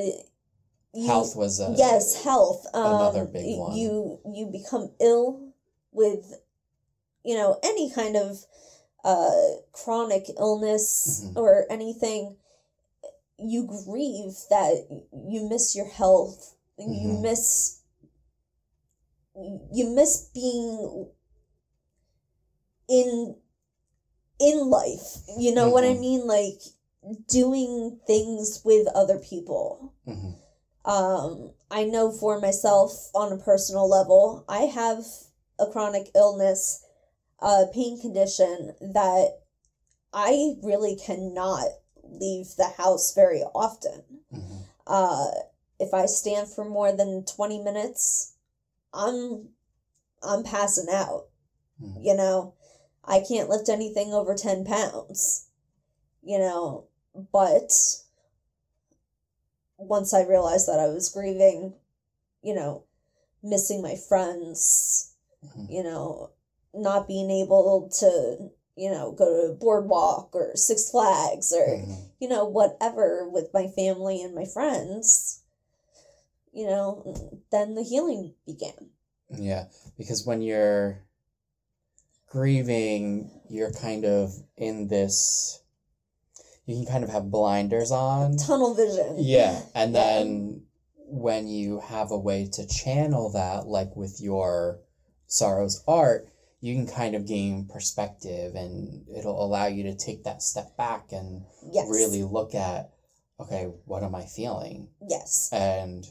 you, 0.94 1.06
Health 1.06 1.37
was 1.37 1.61
a 1.61 1.75
yes 1.76 2.23
health 2.25 2.66
um 2.75 2.94
another 2.94 3.25
big 3.26 3.58
one. 3.58 3.76
you 3.76 4.20
you 4.35 4.47
become 4.47 4.90
ill 5.00 5.52
with 5.92 6.40
you 7.25 7.35
know 7.37 7.58
any 7.62 7.90
kind 7.92 8.16
of 8.16 8.44
uh 9.04 9.61
chronic 9.73 10.26
illness 10.38 11.23
Mhm. 11.26 11.37
or 11.37 11.66
anything 11.70 12.37
you 13.38 13.64
grieve 13.66 14.35
that 14.50 14.87
you 15.12 15.49
miss 15.49 15.76
your 15.76 15.87
health 15.88 16.56
you 16.78 16.87
Mhm. 16.88 17.23
miss 17.23 17.80
you 19.73 19.90
miss 19.90 20.30
being 20.35 21.08
in 22.88 23.37
in 24.40 24.70
life 24.70 25.23
you 25.38 25.54
know 25.54 25.68
what 25.70 25.85
i 25.85 25.94
Mhm. 25.94 26.00
mean 26.00 26.26
like 26.26 26.61
doing 27.29 28.00
things 28.07 28.62
with 28.65 28.87
other 28.95 29.19
people 29.19 29.93
Mhm. 30.07 30.35
um 30.85 31.50
i 31.71 31.85
know 31.85 32.11
for 32.11 32.41
myself 32.41 33.11
on 33.15 33.33
a 33.33 33.37
personal 33.37 33.88
level 33.88 34.45
i 34.49 34.61
have 34.61 35.05
a 35.59 35.67
chronic 35.67 36.11
illness 36.15 36.85
a 37.41 37.67
pain 37.73 38.00
condition 38.00 38.75
that 38.81 39.41
i 40.12 40.57
really 40.62 40.97
cannot 40.97 41.67
leave 42.05 42.55
the 42.57 42.69
house 42.77 43.12
very 43.12 43.43
often 43.55 44.03
Mhm. 44.33 44.65
uh 44.87 45.31
if 45.79 45.93
i 45.95 46.07
stand 46.07 46.49
for 46.49 46.65
more 46.65 46.93
than 46.93 47.25
20 47.25 47.62
minutes 47.62 48.33
i'm 48.93 49.55
i'm 50.23 50.43
passing 50.43 50.88
out 50.91 51.29
Mhm. 51.81 52.03
you 52.05 52.15
know 52.15 52.55
i 53.05 53.21
can't 53.21 53.49
lift 53.49 53.69
anything 53.69 54.12
over 54.12 54.35
10 54.35 54.65
pounds 54.65 55.47
you 56.23 56.38
know 56.38 56.88
but 57.33 57.73
once 59.77 60.13
i 60.13 60.23
realized 60.23 60.67
that 60.69 60.79
i 60.81 60.87
was 60.89 61.09
grieving 61.09 61.75
you 62.43 62.55
know 62.55 62.85
missing 63.43 63.81
my 63.83 63.95
friends 63.95 65.15
Mhm. 65.45 65.71
you 65.71 65.83
know 65.83 66.31
not 66.75 67.07
being 67.07 67.31
able 67.31 67.89
to 68.01 68.51
you 68.77 68.91
know 68.91 69.13
go 69.13 69.47
to 69.49 69.55
boardwalk 69.55 70.35
or 70.35 70.57
six 70.57 70.91
flags 70.91 71.53
or 71.53 71.67
Mhm. 71.67 71.97
you 72.21 72.29
know 72.29 72.45
whatever 72.45 73.29
with 73.29 73.53
my 73.55 73.69
family 73.69 74.21
and 74.23 74.35
my 74.35 74.45
friends 74.45 75.41
you 76.53 76.67
know 76.67 77.41
then 77.51 77.75
the 77.75 77.83
healing 77.83 78.35
began 78.47 78.91
Yeah, 79.31 79.67
because 79.97 80.25
when 80.27 80.41
you're 80.43 81.05
grieving, 82.27 83.31
you're 83.49 83.73
kind 83.73 84.05
of 84.05 84.33
in 84.57 84.89
this. 84.89 85.61
You 86.69 86.77
can 86.77 86.87
kind 86.87 87.03
of 87.05 87.09
have 87.11 87.31
blinders 87.31 87.91
on. 87.91 88.37
tunnel 88.37 88.75
vision. 88.75 89.17
Yeah, 89.19 89.63
and 89.75 89.95
Yeah. 89.95 90.01
then 90.05 90.63
when 91.11 91.49
you 91.49 91.81
have 91.81 92.11
a 92.11 92.19
way 92.19 92.47
to 92.53 92.67
channel 92.67 93.31
that, 93.31 93.67
like 93.67 93.97
with 93.97 94.21
your 94.21 94.81
sorrows 95.27 95.83
art, 95.89 96.29
you 96.61 96.75
can 96.75 96.87
kind 96.87 97.15
of 97.15 97.27
gain 97.27 97.65
perspective, 97.67 98.55
and 98.55 99.07
it'll 99.17 99.43
allow 99.43 99.67
you 99.67 99.85
to 99.85 99.95
take 99.95 100.25
that 100.25 100.43
step 100.43 100.77
back 100.77 101.11
and 101.13 101.45
Yes. 101.73 101.89
really 101.89 102.23
look 102.23 102.55
at, 102.55 102.91
okay, 103.41 103.65
what 103.87 104.03
am 104.03 104.15
I 104.15 104.27
feeling? 104.27 104.89
Yes. 105.09 105.49
And 105.53 106.07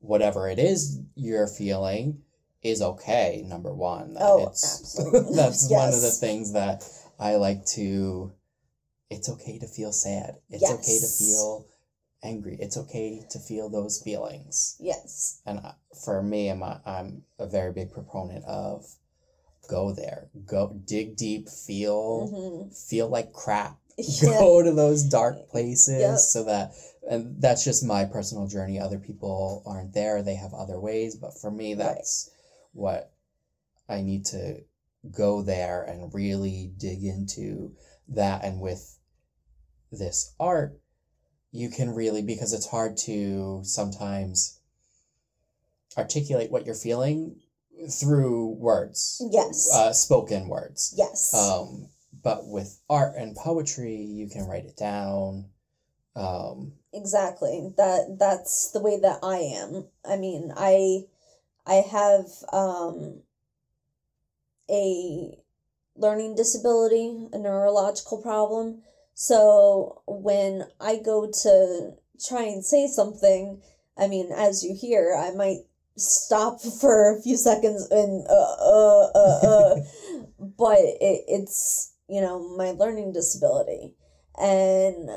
whatever 0.00 0.48
it 0.48 0.58
is 0.58 0.98
you're 1.14 1.46
feeling 1.46 2.22
is 2.62 2.82
okay. 2.82 3.44
Number 3.46 3.72
one, 3.72 4.14
That 4.14 4.22
Oh, 4.24 4.48
it's 4.48 4.64
absolutely. 4.80 5.36
that's 5.36 5.70
one 5.70 5.90
of 5.94 6.00
the 6.00 6.10
things 6.10 6.52
that 6.52 6.82
I 7.18 7.36
like 7.36 7.64
to. 7.76 8.32
It's 9.10 9.28
okay 9.28 9.58
to 9.58 9.66
feel 9.66 9.92
sad. 9.92 10.36
It's 10.48 10.70
okay 10.70 10.98
to 11.00 11.06
feel 11.06 11.66
angry. 12.22 12.56
It's 12.60 12.76
okay 12.76 13.26
to 13.30 13.38
feel 13.38 13.68
those 13.68 14.00
feelings. 14.00 14.76
Yes. 14.78 15.42
And 15.44 15.60
for 16.04 16.22
me, 16.22 16.48
I'm 16.48 16.62
a, 16.62 16.80
I'm 16.86 17.22
a 17.38 17.46
very 17.46 17.72
big 17.72 17.90
proponent 17.92 18.44
of 18.44 18.86
go 19.68 19.92
there, 19.92 20.28
go 20.46 20.80
dig 20.84 21.16
deep, 21.16 21.48
feel 21.48 22.28
hmm 22.28 22.72
feel 22.88 23.08
like 23.08 23.32
crap. 23.32 23.76
Yeah. 23.98 24.38
Go 24.38 24.62
to 24.62 24.72
those 24.72 25.02
dark 25.02 25.50
places 25.50 26.00
Yep. 26.00 26.18
so 26.18 26.44
that 26.44 26.72
and 27.10 27.42
that's 27.42 27.64
just 27.64 27.84
my 27.84 28.04
personal 28.06 28.46
journey. 28.46 28.78
Other 28.78 28.98
people 28.98 29.62
aren't 29.66 29.92
there; 29.92 30.22
they 30.22 30.36
have 30.36 30.54
other 30.54 30.78
ways. 30.80 31.16
But 31.16 31.36
for 31.38 31.50
me, 31.50 31.74
Right. 31.74 31.78
that's 31.84 32.30
what 32.72 33.12
I 33.88 34.00
need 34.00 34.24
to 34.26 34.62
go 35.10 35.42
there 35.42 35.82
and 35.82 36.14
really 36.14 36.72
dig 36.78 37.02
into 37.04 37.74
that. 38.08 38.44
And 38.44 38.60
with 38.60 38.96
this 39.92 40.34
art, 40.38 40.78
you 41.52 41.68
can 41.68 41.94
really 41.94 42.22
because 42.22 42.52
it's 42.52 42.68
hard 42.68 42.96
to 42.96 43.60
sometimes 43.64 44.60
articulate 45.98 46.50
what 46.50 46.64
you're 46.66 46.74
feeling 46.74 47.36
through 47.90 48.48
words, 48.58 49.22
Yes. 49.30 49.68
uh, 49.74 49.92
spoken 49.92 50.48
words. 50.48 50.94
yes. 50.96 51.34
Um, 51.34 51.88
but 52.22 52.46
with 52.46 52.78
art 52.88 53.14
and 53.16 53.34
poetry, 53.34 53.96
you 53.96 54.28
can 54.28 54.46
write 54.46 54.66
it 54.66 54.76
down. 54.76 55.46
Um, 56.14 56.72
exactly 56.92 57.72
that 57.76 58.16
that's 58.18 58.72
the 58.72 58.80
way 58.80 58.98
that 58.98 59.20
i 59.22 59.36
am 59.36 59.86
i 60.04 60.16
mean 60.16 60.52
i 60.56 61.04
i 61.64 61.74
have 61.74 62.26
um 62.52 63.22
a 64.68 65.38
learning 65.96 66.34
disability 66.34 67.28
a 67.32 67.38
neurological 67.38 68.18
problem 68.20 68.82
so 69.22 70.00
when 70.06 70.64
i 70.80 70.96
go 70.96 71.30
to 71.30 71.92
try 72.26 72.42
and 72.42 72.64
say 72.64 72.86
something 72.86 73.60
i 73.98 74.08
mean 74.08 74.30
as 74.34 74.64
you 74.64 74.74
hear 74.74 75.14
i 75.14 75.30
might 75.34 75.58
stop 75.96 76.58
for 76.80 77.14
a 77.14 77.20
few 77.20 77.36
seconds 77.36 77.86
and 77.90 78.26
uh 78.28 78.56
uh 78.60 79.10
uh, 79.14 79.40
uh. 79.46 79.76
But 80.56 80.78
it, 80.78 81.24
it's 81.28 81.92
you 82.08 82.22
know 82.22 82.56
my 82.56 82.70
learning 82.70 83.12
disability. 83.12 83.94
And 84.38 85.10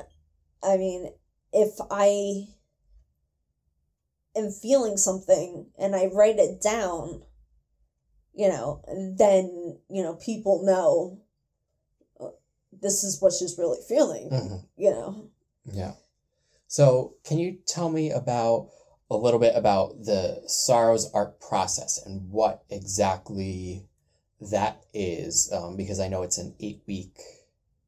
i 0.62 0.76
mean 0.76 1.14
if 1.54 1.76
I 1.90 2.48
am 4.36 4.52
feeling 4.52 4.98
something 4.98 5.68
and 5.78 5.96
I 5.96 6.08
write 6.08 6.40
it 6.40 6.62
down, 6.62 7.22
you 8.34 8.50
know, 8.50 8.82
then, 9.18 9.80
you 9.90 10.02
know, 10.02 10.16
people 10.16 10.66
know 10.66 11.22
this 12.84 13.04
is 13.04 13.20
what 13.22 13.34
she's 13.34 13.58
really 13.58 13.80
feeling, 13.88 14.30
mhm, 14.30 14.66
you 14.78 14.92
know. 14.92 15.30
yeah. 15.66 15.94
So, 16.68 17.16
can 17.24 17.40
you 17.40 17.58
tell 17.66 17.90
me 17.90 18.12
about 18.12 18.70
a 19.10 19.16
little 19.18 19.40
bit 19.40 19.56
about 19.56 20.04
the 20.04 20.42
Sorrows 20.48 21.10
art 21.14 21.40
process 21.40 22.00
and 22.06 22.30
what 22.30 22.64
exactly 22.70 23.88
that 24.52 24.84
is? 24.94 25.52
Um, 25.52 25.78
because 25.78 26.00
I 26.00 26.08
know 26.08 26.24
it's 26.24 26.38
an 26.38 26.56
eight 26.60 26.82
week, 26.88 27.18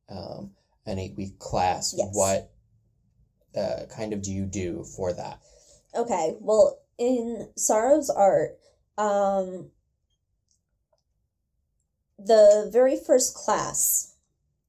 um, 0.09 0.51
an 0.85 0.99
eight 0.99 1.15
week 1.17 1.39
class. 1.39 1.93
Yes. 1.97 2.09
What 2.13 2.51
uh, 3.55 3.85
kind 3.95 4.13
of 4.13 4.21
do 4.21 4.31
you 4.31 4.45
do 4.45 4.83
for 4.95 5.13
that? 5.13 5.39
Okay, 5.95 6.35
well, 6.39 6.79
in 6.97 7.49
Sorrow's 7.55 8.09
art, 8.09 8.57
um, 8.97 9.71
the 12.19 12.69
very 12.71 12.97
first 12.97 13.33
class, 13.33 14.14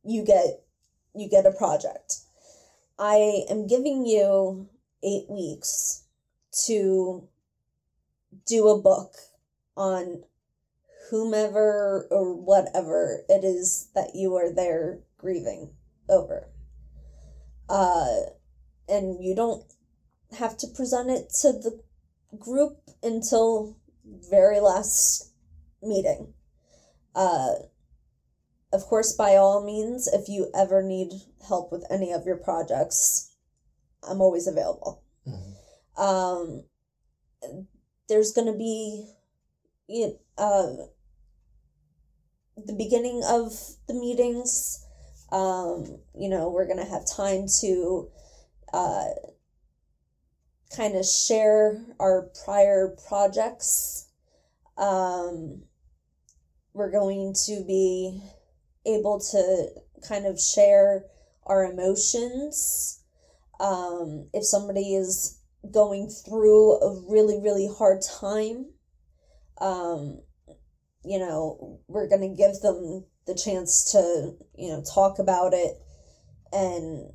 you 0.07 0.25
get 0.25 0.63
you 1.15 1.29
get 1.29 1.47
a 1.47 1.53
project. 1.53 2.21
I 2.99 3.45
am 3.51 3.67
giving 3.67 4.07
you 4.07 4.69
eight 5.03 5.29
weeks 5.29 6.05
to 6.67 7.29
do 8.47 8.69
a 8.69 8.81
book 8.81 9.15
on 9.77 10.23
whomever 11.11 12.09
or 12.11 12.35
whatever 12.35 13.23
it 13.29 13.45
is 13.45 13.89
that 13.95 14.15
you 14.15 14.35
are 14.35 14.53
there 14.53 15.01
grieving 15.19 15.71
over. 16.09 16.49
Uh, 17.69 18.07
and 18.89 19.23
you 19.23 19.35
don't 19.35 19.65
have 20.39 20.57
to 20.57 20.67
present 20.67 21.11
it 21.11 21.31
to 21.41 21.53
the 21.53 21.81
group 22.39 22.79
until 23.03 23.77
very 24.05 24.61
last 24.61 25.33
meeting. 25.83 26.33
Uh, 27.15 27.55
of 28.77 28.85
course, 28.85 29.15
by 29.15 29.37
all 29.37 29.65
means, 29.65 30.07
if 30.07 30.29
you 30.29 30.51
ever 30.55 30.83
need 30.83 31.13
help 31.49 31.73
with 31.73 31.85
any 31.91 32.13
of 32.13 32.27
your 32.27 32.37
projects, 32.37 33.35
I'm 34.03 34.21
always 34.21 34.47
available. 34.47 35.03
Mhm. 35.27 35.55
Um, 35.99 36.65
there's 38.07 38.33
going 38.33 38.53
to 38.53 38.59
be, 38.59 39.15
you 39.89 40.19
uh, 40.37 40.77
the 42.57 42.75
beginning 42.75 43.23
of 43.25 43.77
the 43.89 43.95
meetings. 43.95 44.85
Um, 45.33 46.03
you 46.15 46.29
know, 46.29 46.51
we're 46.51 46.67
going 46.67 46.85
to 46.85 46.93
have 46.93 47.07
time 47.07 47.47
to 47.63 48.11
uh, 48.75 49.09
kind 50.77 50.97
of 50.97 51.07
share 51.07 51.83
our 51.99 52.31
prior 52.45 52.95
projects. 53.09 54.09
Um, 54.77 55.63
we're 56.75 56.91
going 56.91 57.35
to 57.47 57.65
be 57.67 58.21
able 58.87 59.21
to 59.33 59.69
kind 60.07 60.27
of 60.27 60.41
share 60.41 61.05
our 61.45 61.65
emotions. 61.65 63.03
Um, 63.61 64.29
if 64.33 64.45
somebody 64.45 64.95
is 64.95 65.41
going 65.71 66.09
through 66.09 66.81
a 66.81 67.01
really, 67.11 67.41
really 67.41 67.69
hard 67.79 68.03
time, 68.03 68.67
um, 69.61 70.21
you 71.05 71.19
know, 71.19 71.81
we're 71.89 72.09
going 72.09 72.21
to 72.23 72.37
give 72.37 72.61
them 72.61 73.05
the 73.27 73.35
chance 73.35 73.93
to, 73.93 74.35
you 74.57 74.69
know, 74.69 74.83
talk 74.83 75.19
about 75.19 75.53
it 75.55 75.79
and 76.53 77.13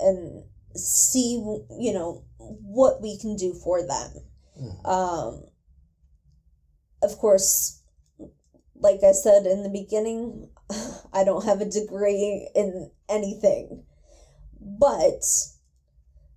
and 0.00 0.44
see 0.74 1.34
you 1.78 1.92
know 1.92 2.24
what 2.38 3.00
we 3.02 3.18
can 3.18 3.36
do 3.36 3.52
for 3.52 3.82
them 3.86 4.12
Mhm. 4.60 4.86
um 4.86 5.44
of 7.02 7.16
course 7.18 7.77
like 8.80 9.02
i 9.04 9.12
said 9.12 9.46
in 9.46 9.62
the 9.62 9.68
beginning 9.70 10.48
i 11.12 11.24
don't 11.24 11.44
have 11.44 11.60
a 11.60 11.64
degree 11.64 12.48
in 12.54 12.90
anything 13.08 13.82
but 14.60 15.22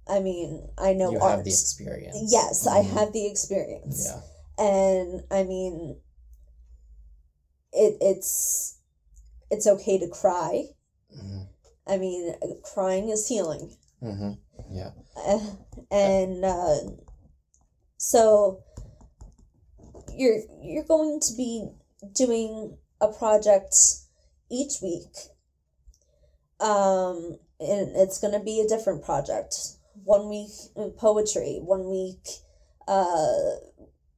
i 0.10 0.20
mean 0.20 0.68
i 0.78 0.94
know 0.94 1.12
you 1.12 1.20
art 1.20 1.38
have 1.38 1.44
the 1.46 1.52
experience. 1.52 2.32
yes 2.32 2.68
i 2.68 2.82
Mhm. 2.82 2.94
have 2.94 3.14
the 3.14 3.26
experience 3.28 4.08
Yeah. 4.08 4.22
and 4.66 5.24
i 5.32 5.44
mean 5.44 5.98
it 7.74 7.98
it's 8.02 8.78
it's 9.50 9.68
okay 9.68 10.00
to 10.00 10.08
cry 10.08 10.64
hmm 11.14 11.42
i 11.88 11.98
mean 11.98 12.36
crying 12.64 13.10
is 13.10 13.28
healing 13.28 13.76
hmm 14.00 14.32
Yeah. 14.72 14.92
Uh, 15.16 15.40
and 15.92 16.46
uh, 16.46 16.78
so 17.98 18.64
you're 20.16 20.40
you're 20.62 20.84
going 20.84 21.20
to 21.20 21.34
be 21.36 21.70
doing 22.14 22.78
a 23.00 23.08
project 23.08 23.76
each 24.50 24.82
week 24.82 25.16
um 26.60 27.38
and 27.60 27.96
it's 27.96 28.20
going 28.20 28.34
to 28.34 28.44
be 28.44 28.60
a 28.60 28.68
different 28.68 29.04
project 29.04 29.56
one 30.04 30.30
week 30.30 30.52
uh, 30.78 30.90
poetry 30.98 31.60
one 31.62 31.90
week 31.90 32.28
uh 32.88 33.56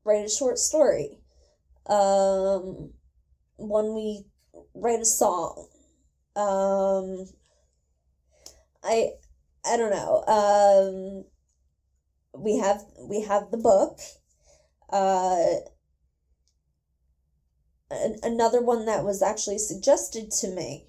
write 0.04 0.26
a 0.26 0.30
short 0.30 0.58
story 0.58 1.20
um 1.88 2.92
one 3.58 3.96
week 3.96 4.26
write 4.74 5.00
a 5.00 5.06
song 5.06 5.68
um 6.36 7.26
i 8.84 9.12
I 9.66 9.78
don't 9.78 9.92
know. 9.92 10.24
Um, 10.28 11.26
we 12.42 12.58
have 12.58 12.84
we 13.00 13.22
have 13.22 13.52
the 13.52 13.58
book. 13.58 14.00
Uh, 14.90 15.56
an, 17.94 18.18
another 18.24 18.62
one 18.62 18.86
that 18.86 19.04
was 19.04 19.22
actually 19.22 19.60
suggested 19.60 20.32
to 20.32 20.48
me 20.48 20.88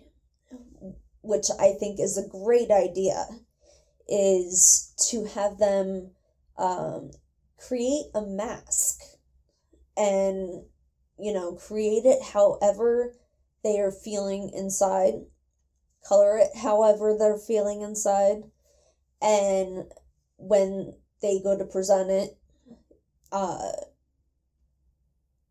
which 1.25 1.47
I 1.59 1.73
think 1.73 1.99
is 1.99 2.19
a 2.19 2.29
great 2.29 2.71
idea, 2.71 3.27
is 4.07 4.93
to 5.09 5.25
have 5.25 5.59
them 5.59 6.11
um, 6.59 7.11
create 7.57 8.07
a 8.15 8.21
mask 8.21 9.01
and, 9.97 10.65
you 11.19 11.33
know, 11.33 11.55
create 11.55 12.05
it 12.05 12.23
however 12.23 13.15
they 13.63 13.81
are 13.81 13.91
feeling 13.91 14.51
inside, 14.55 15.15
color 16.07 16.37
it 16.37 16.51
however 16.59 17.17
they're 17.19 17.39
feeling 17.39 17.81
inside, 17.81 18.43
and 19.23 19.85
when 20.37 20.93
they 21.23 21.41
go 21.43 21.57
to 21.57 21.65
present 21.65 22.11
it, 22.11 22.39
uh, 23.33 23.73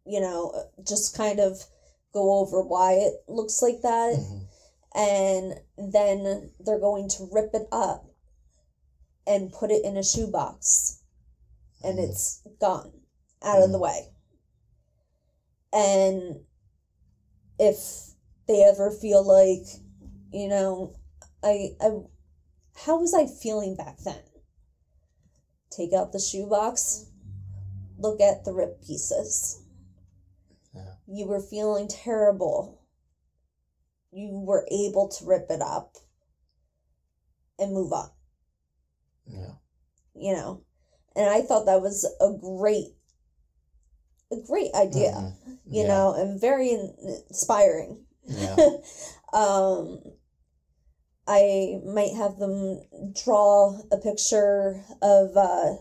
you 0.06 0.20
know, 0.20 0.70
just 0.86 1.16
kind 1.16 1.40
of 1.40 1.66
go 2.14 2.40
over 2.40 2.62
why 2.62 2.94
it 2.94 3.24
looks 3.28 3.62
like 3.62 3.82
that. 3.82 4.16
Mhm. 4.16 4.48
And 4.96 5.62
then 5.94 6.54
they're 6.60 6.80
going 6.80 7.10
to 7.10 7.30
rip 7.32 7.54
it 7.54 7.68
up 7.72 8.06
and 9.26 9.52
put 9.52 9.72
it 9.72 9.84
in 9.84 9.98
a 9.98 10.04
shoebox. 10.04 11.00
And 11.84 11.98
Mhm. 11.98 12.10
it's 12.10 12.42
gone 12.60 12.92
out 13.42 13.62
of 13.62 13.72
the 13.72 13.80
way. 13.80 14.14
And 15.72 16.46
if 17.58 18.14
they 18.48 18.64
ever 18.64 18.92
feel 18.92 19.24
like, 19.24 19.66
you 20.32 20.48
know, 20.48 20.94
I, 21.42 21.76
I, 21.82 21.92
how 22.76 23.00
was 23.00 23.14
I 23.14 23.26
feeling 23.26 23.76
back 23.76 23.98
then? 24.00 24.24
Take 25.72 25.94
out 25.94 26.12
the 26.12 26.20
shoebox, 26.20 27.08
look 27.98 28.22
at 28.22 28.46
the 28.46 28.54
ripped 28.54 28.86
pieces. 28.86 29.63
You 31.14 31.28
were 31.28 31.40
feeling 31.40 31.88
terrible. 31.88 32.82
You 34.12 34.40
were 34.40 34.68
able 34.72 35.10
to 35.10 35.26
rip 35.26 35.46
it 35.52 35.62
up 35.62 35.96
and 37.60 37.72
move 37.72 37.94
on, 37.94 38.10
Yeah. 39.28 39.54
you 40.16 40.34
know? 40.34 40.64
And 41.16 41.30
I 41.30 41.42
thought 41.42 41.68
that 41.68 41.84
was 41.84 42.04
a 42.20 42.34
great, 42.34 42.96
a 44.32 44.38
great 44.48 44.74
idea, 44.74 45.12
Mhm. 45.14 45.60
you 45.66 45.84
Yeah. 45.84 45.88
know, 45.88 46.14
and 46.14 46.42
very 46.42 46.72
inspiring. 46.72 48.08
Yeah. 48.24 48.56
um, 49.34 50.18
I 51.28 51.80
might 51.86 52.16
have 52.16 52.40
them 52.40 52.82
draw 53.14 53.80
a 53.92 53.98
picture 53.98 54.84
of 55.00 55.38
uh, 55.38 55.76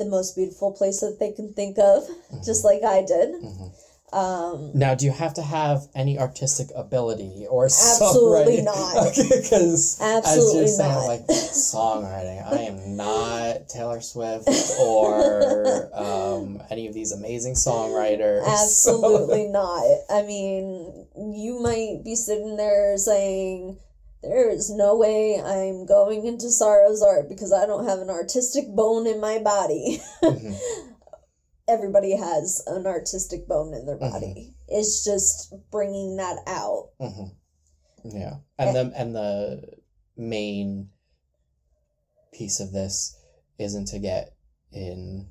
the 0.00 0.06
most 0.06 0.34
beautiful 0.34 0.72
place 0.72 0.98
that 1.00 1.18
they 1.20 1.30
can 1.30 1.52
think 1.54 1.78
of, 1.78 2.02
just 2.44 2.64
like 2.64 2.82
I 2.82 3.02
did. 3.06 3.30
Mhm. 3.42 3.70
Um, 4.12 4.72
Now, 4.74 4.96
do 4.96 5.06
you 5.06 5.12
have 5.12 5.34
to 5.34 5.42
have 5.42 5.86
any 5.94 6.18
artistic 6.18 6.70
ability 6.74 7.46
or 7.48 7.66
Absolutely 7.66 8.56
songwriting? 8.58 8.64
not. 8.64 9.14
Because 9.42 9.98
as 10.00 10.24
Absolutely 10.26 10.58
you're 10.58 10.66
saying, 10.66 10.90
not. 10.94 11.06
like 11.06 11.26
songwriting, 11.28 12.52
I 12.52 12.56
am 12.62 12.96
not 12.96 13.68
Taylor 13.68 14.00
Swift 14.00 14.48
or 14.80 15.88
um, 15.94 16.60
any 16.70 16.88
of 16.88 16.94
these 16.94 17.12
amazing 17.12 17.54
songwriters. 17.54 18.42
so- 18.44 18.50
absolutely 18.50 19.46
not. 19.60 19.84
I 20.10 20.22
mean, 20.22 21.06
you 21.16 21.60
might 21.60 22.00
be 22.02 22.16
sitting 22.16 22.56
there 22.56 22.96
saying, 22.98 23.78
there 24.22 24.50
is 24.50 24.70
no 24.70 24.96
way 24.96 25.40
I'm 25.40 25.86
going 25.86 26.26
into 26.26 26.50
Sorrow's 26.50 27.02
art 27.02 27.28
because 27.28 27.52
I 27.52 27.66
don't 27.66 27.86
have 27.88 28.00
an 28.00 28.10
artistic 28.10 28.64
bone 28.74 29.06
in 29.06 29.20
my 29.20 29.38
body. 29.38 30.00
Mhm. 30.22 30.58
everybody 31.68 32.16
has 32.16 32.62
an 32.66 32.86
artistic 32.86 33.46
bone 33.46 33.72
in 33.74 33.86
their 33.86 33.96
Mm-hmm. 33.96 34.10
body. 34.12 34.54
It's 34.68 35.04
just 35.04 35.54
bringing 35.70 36.16
that 36.16 36.38
out. 36.46 36.90
Mhm. 37.00 37.36
Yeah, 38.04 38.36
and 38.58 38.74
the 38.76 38.92
and 38.96 39.14
the 39.14 39.62
main 40.16 40.90
piece 42.32 42.60
of 42.60 42.72
this 42.72 43.16
isn't 43.58 43.86
to 43.88 43.98
get 43.98 44.34
in 44.72 45.28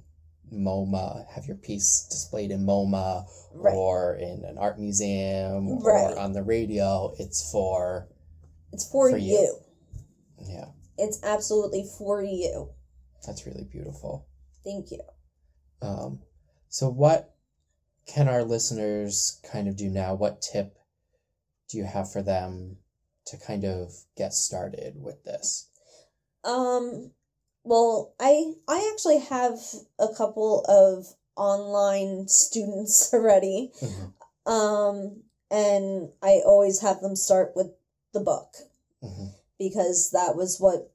MoMA, 0.53 1.25
have 1.29 1.45
your 1.45 1.57
piece 1.57 2.05
displayed 2.09 2.51
in 2.51 2.65
MoMA 2.65 3.25
Right. 3.53 3.73
or 3.75 4.15
in 4.15 4.43
an 4.45 4.57
art 4.57 4.79
museum 4.79 5.79
Right. 5.79 6.13
or 6.13 6.19
on 6.19 6.33
the 6.33 6.43
radio. 6.43 7.13
It's 7.17 7.49
for 7.51 8.07
It's 8.71 8.89
for, 8.89 9.09
for 9.11 9.17
you. 9.17 9.31
you. 9.31 9.55
yeah, 10.47 10.65
It's 10.97 11.19
absolutely 11.23 11.85
for 11.97 12.21
you. 12.23 12.69
that's 13.25 13.45
really 13.45 13.65
beautiful. 13.65 14.27
Thank 14.63 14.91
you. 14.91 15.01
Um, 15.81 16.19
so 16.69 16.89
what 16.89 17.35
can 18.05 18.27
our 18.27 18.43
listeners 18.43 19.39
kind 19.51 19.67
of 19.67 19.75
do 19.77 19.89
now? 19.89 20.13
What 20.15 20.41
tip 20.41 20.77
do 21.69 21.77
you 21.77 21.85
have 21.85 22.11
for 22.11 22.21
them 22.21 22.77
to 23.27 23.37
kind 23.37 23.63
of 23.63 23.91
get 24.17 24.33
started 24.33 24.95
with 25.01 25.23
this? 25.23 25.69
Um 26.43 27.11
well, 27.63 28.13
I 28.19 28.53
I 28.67 28.91
actually 28.93 29.19
have 29.19 29.59
a 29.99 30.07
couple 30.15 30.63
of 30.67 31.05
online 31.35 32.27
students 32.27 33.13
already. 33.13 33.71
Mhm. 33.81 34.13
Um 34.45 35.23
and 35.51 36.09
I 36.21 36.41
always 36.45 36.81
have 36.81 37.01
them 37.01 37.15
start 37.15 37.53
with 37.55 37.71
the 38.13 38.19
book 38.19 38.55
Mhm. 39.03 39.33
because 39.57 40.11
that 40.11 40.35
was 40.35 40.59
what 40.59 40.91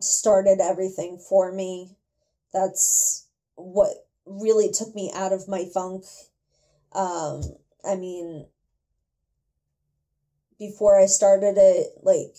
started 0.00 0.60
everything 0.60 1.18
for 1.18 1.52
me. 1.52 1.96
That's 2.52 3.26
what 3.54 4.06
really 4.26 4.70
took 4.70 4.94
me 4.94 5.12
out 5.14 5.32
of 5.32 5.48
my 5.48 5.66
funk. 5.66 6.04
Um, 6.92 7.42
I 7.84 7.96
mean, 7.96 8.46
before 10.58 10.98
I 10.98 11.06
started 11.06 11.56
it, 11.58 11.98
like, 12.02 12.36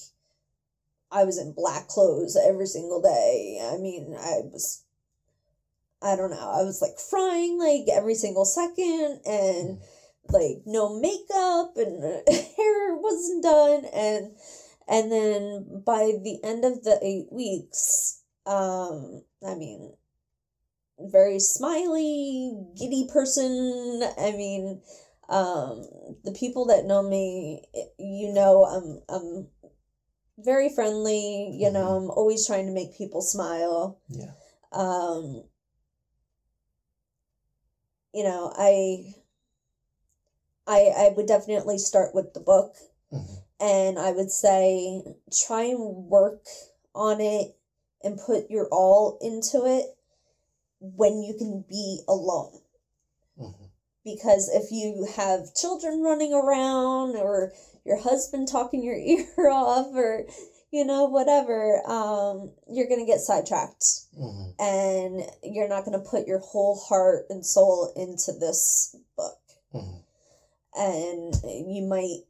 I 1.11 1.23
was 1.23 1.37
in 1.37 1.53
black 1.53 1.87
clothes 1.87 2.35
every 2.35 2.67
single 2.67 3.01
day. 3.01 3.59
I 3.61 3.77
mean, 3.77 4.15
I 4.17 4.41
was, 4.51 4.83
I 6.01 6.15
don't 6.15 6.31
know, 6.31 6.37
I 6.37 6.63
was 6.63 6.81
like 6.81 6.97
crying 7.09 7.57
like 7.57 7.85
every 7.91 8.15
single 8.15 8.45
second 8.45 9.21
and 9.25 9.81
like 10.29 10.61
no 10.65 10.99
makeup 10.99 11.73
and 11.77 12.03
hair 12.27 12.95
wasn't 12.95 13.43
done. 13.43 13.85
And 13.93 14.37
and 14.87 15.11
then 15.11 15.81
by 15.85 16.13
the 16.23 16.39
end 16.43 16.63
of 16.65 16.83
the 16.83 16.99
eight 17.01 17.27
weeks 17.31 18.21
um 18.45 19.23
i 19.45 19.55
mean 19.55 19.91
very 20.99 21.39
smiley 21.39 22.53
giddy 22.77 23.07
person. 23.11 24.03
I 24.17 24.31
mean 24.31 24.81
um 25.27 25.83
the 26.23 26.31
people 26.31 26.65
that 26.67 26.85
know 26.85 27.01
me 27.01 27.63
you 27.97 28.31
know 28.33 28.63
i'm 28.65 29.01
i'm 29.09 29.47
very 30.37 30.69
friendly. 30.69 31.57
You 31.59 31.71
know 31.71 31.97
i'm 31.97 32.09
always 32.11 32.45
trying 32.47 32.67
to 32.67 32.71
make 32.73 32.97
people 32.97 33.21
smile. 33.21 33.99
Yeah. 34.09 34.31
um 34.71 35.43
you 38.13 38.23
know 38.23 38.53
i 38.57 39.13
i 40.67 40.91
i 40.97 41.13
would 41.15 41.27
definitely 41.27 41.77
start 41.77 42.13
with 42.15 42.33
the 42.33 42.39
book 42.39 42.75
Mhm. 43.11 43.41
and 43.59 43.99
i 43.99 44.11
would 44.11 44.31
say 44.31 45.03
try 45.45 45.63
and 45.63 46.07
work 46.09 46.45
on 46.93 47.19
it 47.21 47.55
and 48.03 48.19
put 48.19 48.49
your 48.49 48.67
all 48.71 49.17
into 49.21 49.65
it 49.65 49.97
when 50.79 51.21
you 51.23 51.33
can 51.37 51.61
be 51.67 52.01
alone 52.07 52.61
Mhm. 53.39 53.69
because 54.03 54.49
if 54.49 54.71
you 54.71 55.05
have 55.15 55.53
children 55.55 56.01
running 56.01 56.33
around 56.33 57.15
or 57.15 57.53
your 57.83 57.97
husband 57.97 58.47
talking 58.47 58.83
your 58.83 58.95
ear 59.13 59.49
off 59.49 59.87
or 59.93 60.25
you 60.71 60.83
know 60.85 61.05
whatever 61.05 61.81
um 61.89 62.51
you're 62.67 62.87
gonna 62.87 63.05
get 63.05 63.19
sidetracked 63.21 63.83
Mhm. 64.17 64.53
and 64.59 65.31
you're 65.43 65.67
not 65.67 65.85
going 65.85 65.97
to 65.97 66.09
put 66.09 66.27
your 66.27 66.39
whole 66.39 66.75
heart 66.77 67.25
and 67.29 67.45
soul 67.45 67.91
into 67.95 68.31
this 68.33 68.95
book 69.17 69.39
Mhm. 69.73 70.01
And 70.77 71.33
you 71.43 71.83
might 71.87 72.21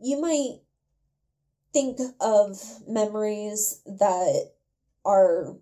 you 0.00 0.20
might 0.20 0.60
think 1.72 1.98
of 2.20 2.60
memories 2.86 3.80
that 3.86 4.52
are 5.04 5.56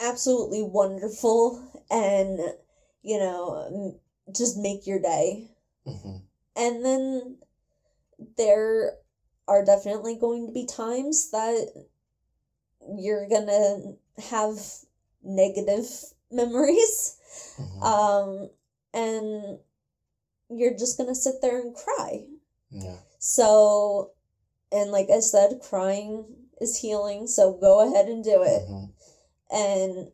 absolutely 0.00 0.62
wonderful 0.62 1.84
and 1.90 2.38
you 3.02 3.18
know 3.18 3.98
just 4.34 4.58
make 4.58 4.86
your 4.86 4.98
day 5.00 5.50
Mhm. 5.86 6.22
and 6.56 6.84
then 6.84 7.38
there 8.36 8.98
are 9.48 9.64
definitely 9.64 10.16
going 10.16 10.46
to 10.46 10.52
be 10.52 10.66
times 10.66 11.30
that 11.30 11.86
you're 12.96 13.28
gonna 13.28 13.94
have 14.18 14.58
negative 15.22 15.88
memories 16.30 17.16
Mhm. 17.58 17.82
um 17.82 18.50
and 18.94 19.58
you're 20.58 20.76
just 20.76 20.96
gonna 20.98 21.14
sit 21.14 21.34
there 21.42 21.60
and 21.60 21.74
cry 21.74 22.24
yeah. 22.70 22.96
so 23.18 24.10
and 24.70 24.90
like 24.90 25.08
i 25.14 25.20
said 25.20 25.60
crying 25.62 26.24
is 26.60 26.78
healing 26.78 27.26
so 27.26 27.52
go 27.60 27.80
ahead 27.90 28.06
and 28.06 28.24
do 28.24 28.42
it 28.42 28.62
Mhm. 28.68 28.90
and 29.50 30.08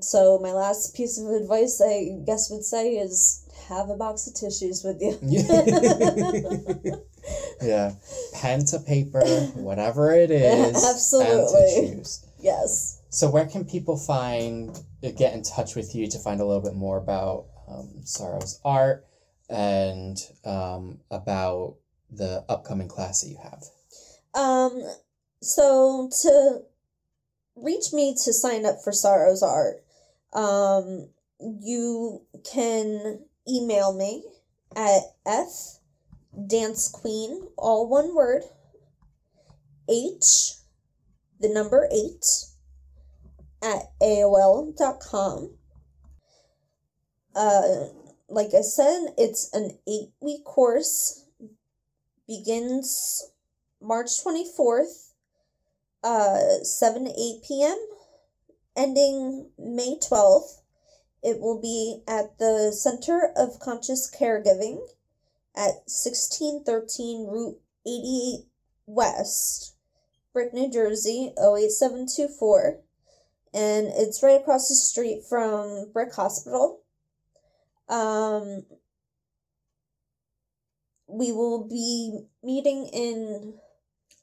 so 0.00 0.38
my 0.38 0.52
last 0.52 0.94
piece 0.94 1.18
of 1.18 1.26
advice 1.28 1.80
I 1.84 2.20
guess 2.24 2.50
would 2.50 2.64
say 2.64 2.96
is 2.96 3.44
have 3.68 3.90
a 3.90 3.96
box 3.96 4.28
of 4.28 4.34
tissues 4.34 4.84
with 4.84 5.02
you. 5.02 5.18
yeah, 7.60 7.92
pen 8.34 8.64
to 8.66 8.78
paper, 8.78 9.20
whatever 9.56 10.12
it 10.12 10.30
is. 10.30 10.84
Absolutely. 10.94 11.60
Tissues. 11.90 12.24
Yes. 12.40 13.02
So 13.10 13.28
where 13.28 13.46
can 13.46 13.64
people 13.64 13.96
find 13.98 14.78
get 15.02 15.34
in 15.34 15.42
touch 15.42 15.74
with 15.74 15.94
you 15.94 16.06
to 16.06 16.18
find 16.20 16.40
a 16.40 16.44
little 16.46 16.62
bit 16.62 16.76
more 16.76 16.98
about 16.98 17.46
um, 17.68 17.90
Sorrow's 18.04 18.60
art 18.64 19.04
and 19.48 20.18
um, 20.44 21.00
about 21.10 21.76
the 22.10 22.44
upcoming 22.48 22.88
class 22.88 23.22
that 23.22 23.28
you 23.28 23.38
have? 23.42 23.64
Um, 24.34 24.82
so 25.42 26.10
to 26.22 26.62
reach 27.56 27.92
me 27.92 28.14
to 28.24 28.32
sign 28.32 28.66
up 28.66 28.76
for 28.82 28.92
Sorrow's 28.92 29.42
Art, 29.42 29.84
um, 30.32 31.08
you 31.40 32.22
can 32.50 33.24
email 33.48 33.96
me 33.96 34.24
at 34.76 35.02
f 35.26 35.78
dance 36.46 36.88
queen 36.88 37.48
all 37.56 37.88
one 37.88 38.14
word 38.14 38.42
h 39.88 40.52
the 41.40 41.48
number 41.48 41.88
eight 41.90 42.44
at 43.62 43.90
aol.com 44.02 45.50
uh 47.34 47.84
like 48.28 48.54
i 48.56 48.60
said 48.60 49.08
it's 49.16 49.50
an 49.54 49.78
eight 49.88 50.10
week 50.20 50.44
course 50.44 51.24
begins 52.26 53.30
march 53.80 54.10
24th 54.24 55.12
uh 56.04 56.62
7 56.62 57.04
to 57.04 57.10
8 57.10 57.42
p.m 57.46 57.78
ending 58.76 59.50
may 59.58 59.96
12th 59.96 60.58
it 61.22 61.40
will 61.40 61.60
be 61.60 62.02
at 62.06 62.38
the 62.38 62.72
Center 62.72 63.32
of 63.36 63.58
Conscious 63.58 64.10
Caregiving 64.10 64.80
at 65.56 65.82
1613 65.86 67.26
Route 67.26 67.58
88 67.86 68.46
West, 68.86 69.74
Brick, 70.32 70.54
New 70.54 70.70
Jersey 70.70 71.32
08724. 71.36 72.80
And 73.52 73.88
it's 73.88 74.22
right 74.22 74.40
across 74.40 74.68
the 74.68 74.74
street 74.74 75.22
from 75.28 75.90
Brick 75.92 76.14
Hospital. 76.14 76.82
Um, 77.88 78.64
we 81.06 81.32
will 81.32 81.64
be 81.66 82.26
meeting 82.42 82.86
in 82.92 83.54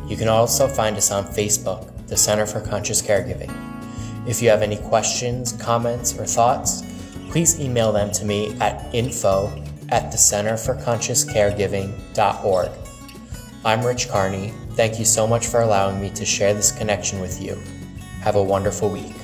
You 0.06 0.16
can 0.16 0.28
also 0.28 0.68
find 0.68 0.96
us 0.96 1.10
on 1.10 1.24
Facebook, 1.24 1.90
the 2.06 2.16
Center 2.16 2.46
for 2.46 2.60
Conscious 2.60 3.02
Caregiving. 3.02 3.52
If 4.26 4.40
you 4.40 4.48
have 4.50 4.62
any 4.62 4.76
questions, 4.76 5.52
comments, 5.52 6.16
or 6.18 6.26
thoughts, 6.26 6.82
please 7.30 7.60
email 7.60 7.92
them 7.92 8.10
to 8.12 8.24
me 8.24 8.56
at 8.60 8.94
info 8.94 9.52
at 9.88 10.12
the 10.12 10.18
Center 10.18 10.56
for 10.56 10.76
Conscious 10.82 11.24
Caregiving.org. 11.24 12.70
I'm 13.64 13.84
Rich 13.84 14.08
Carney. 14.08 14.52
Thank 14.70 14.98
you 14.98 15.04
so 15.04 15.26
much 15.26 15.46
for 15.46 15.60
allowing 15.60 16.00
me 16.00 16.08
to 16.10 16.24
share 16.24 16.54
this 16.54 16.72
connection 16.72 17.20
with 17.20 17.42
you. 17.42 17.60
Have 18.22 18.36
a 18.36 18.42
wonderful 18.42 18.88
week. 18.88 19.19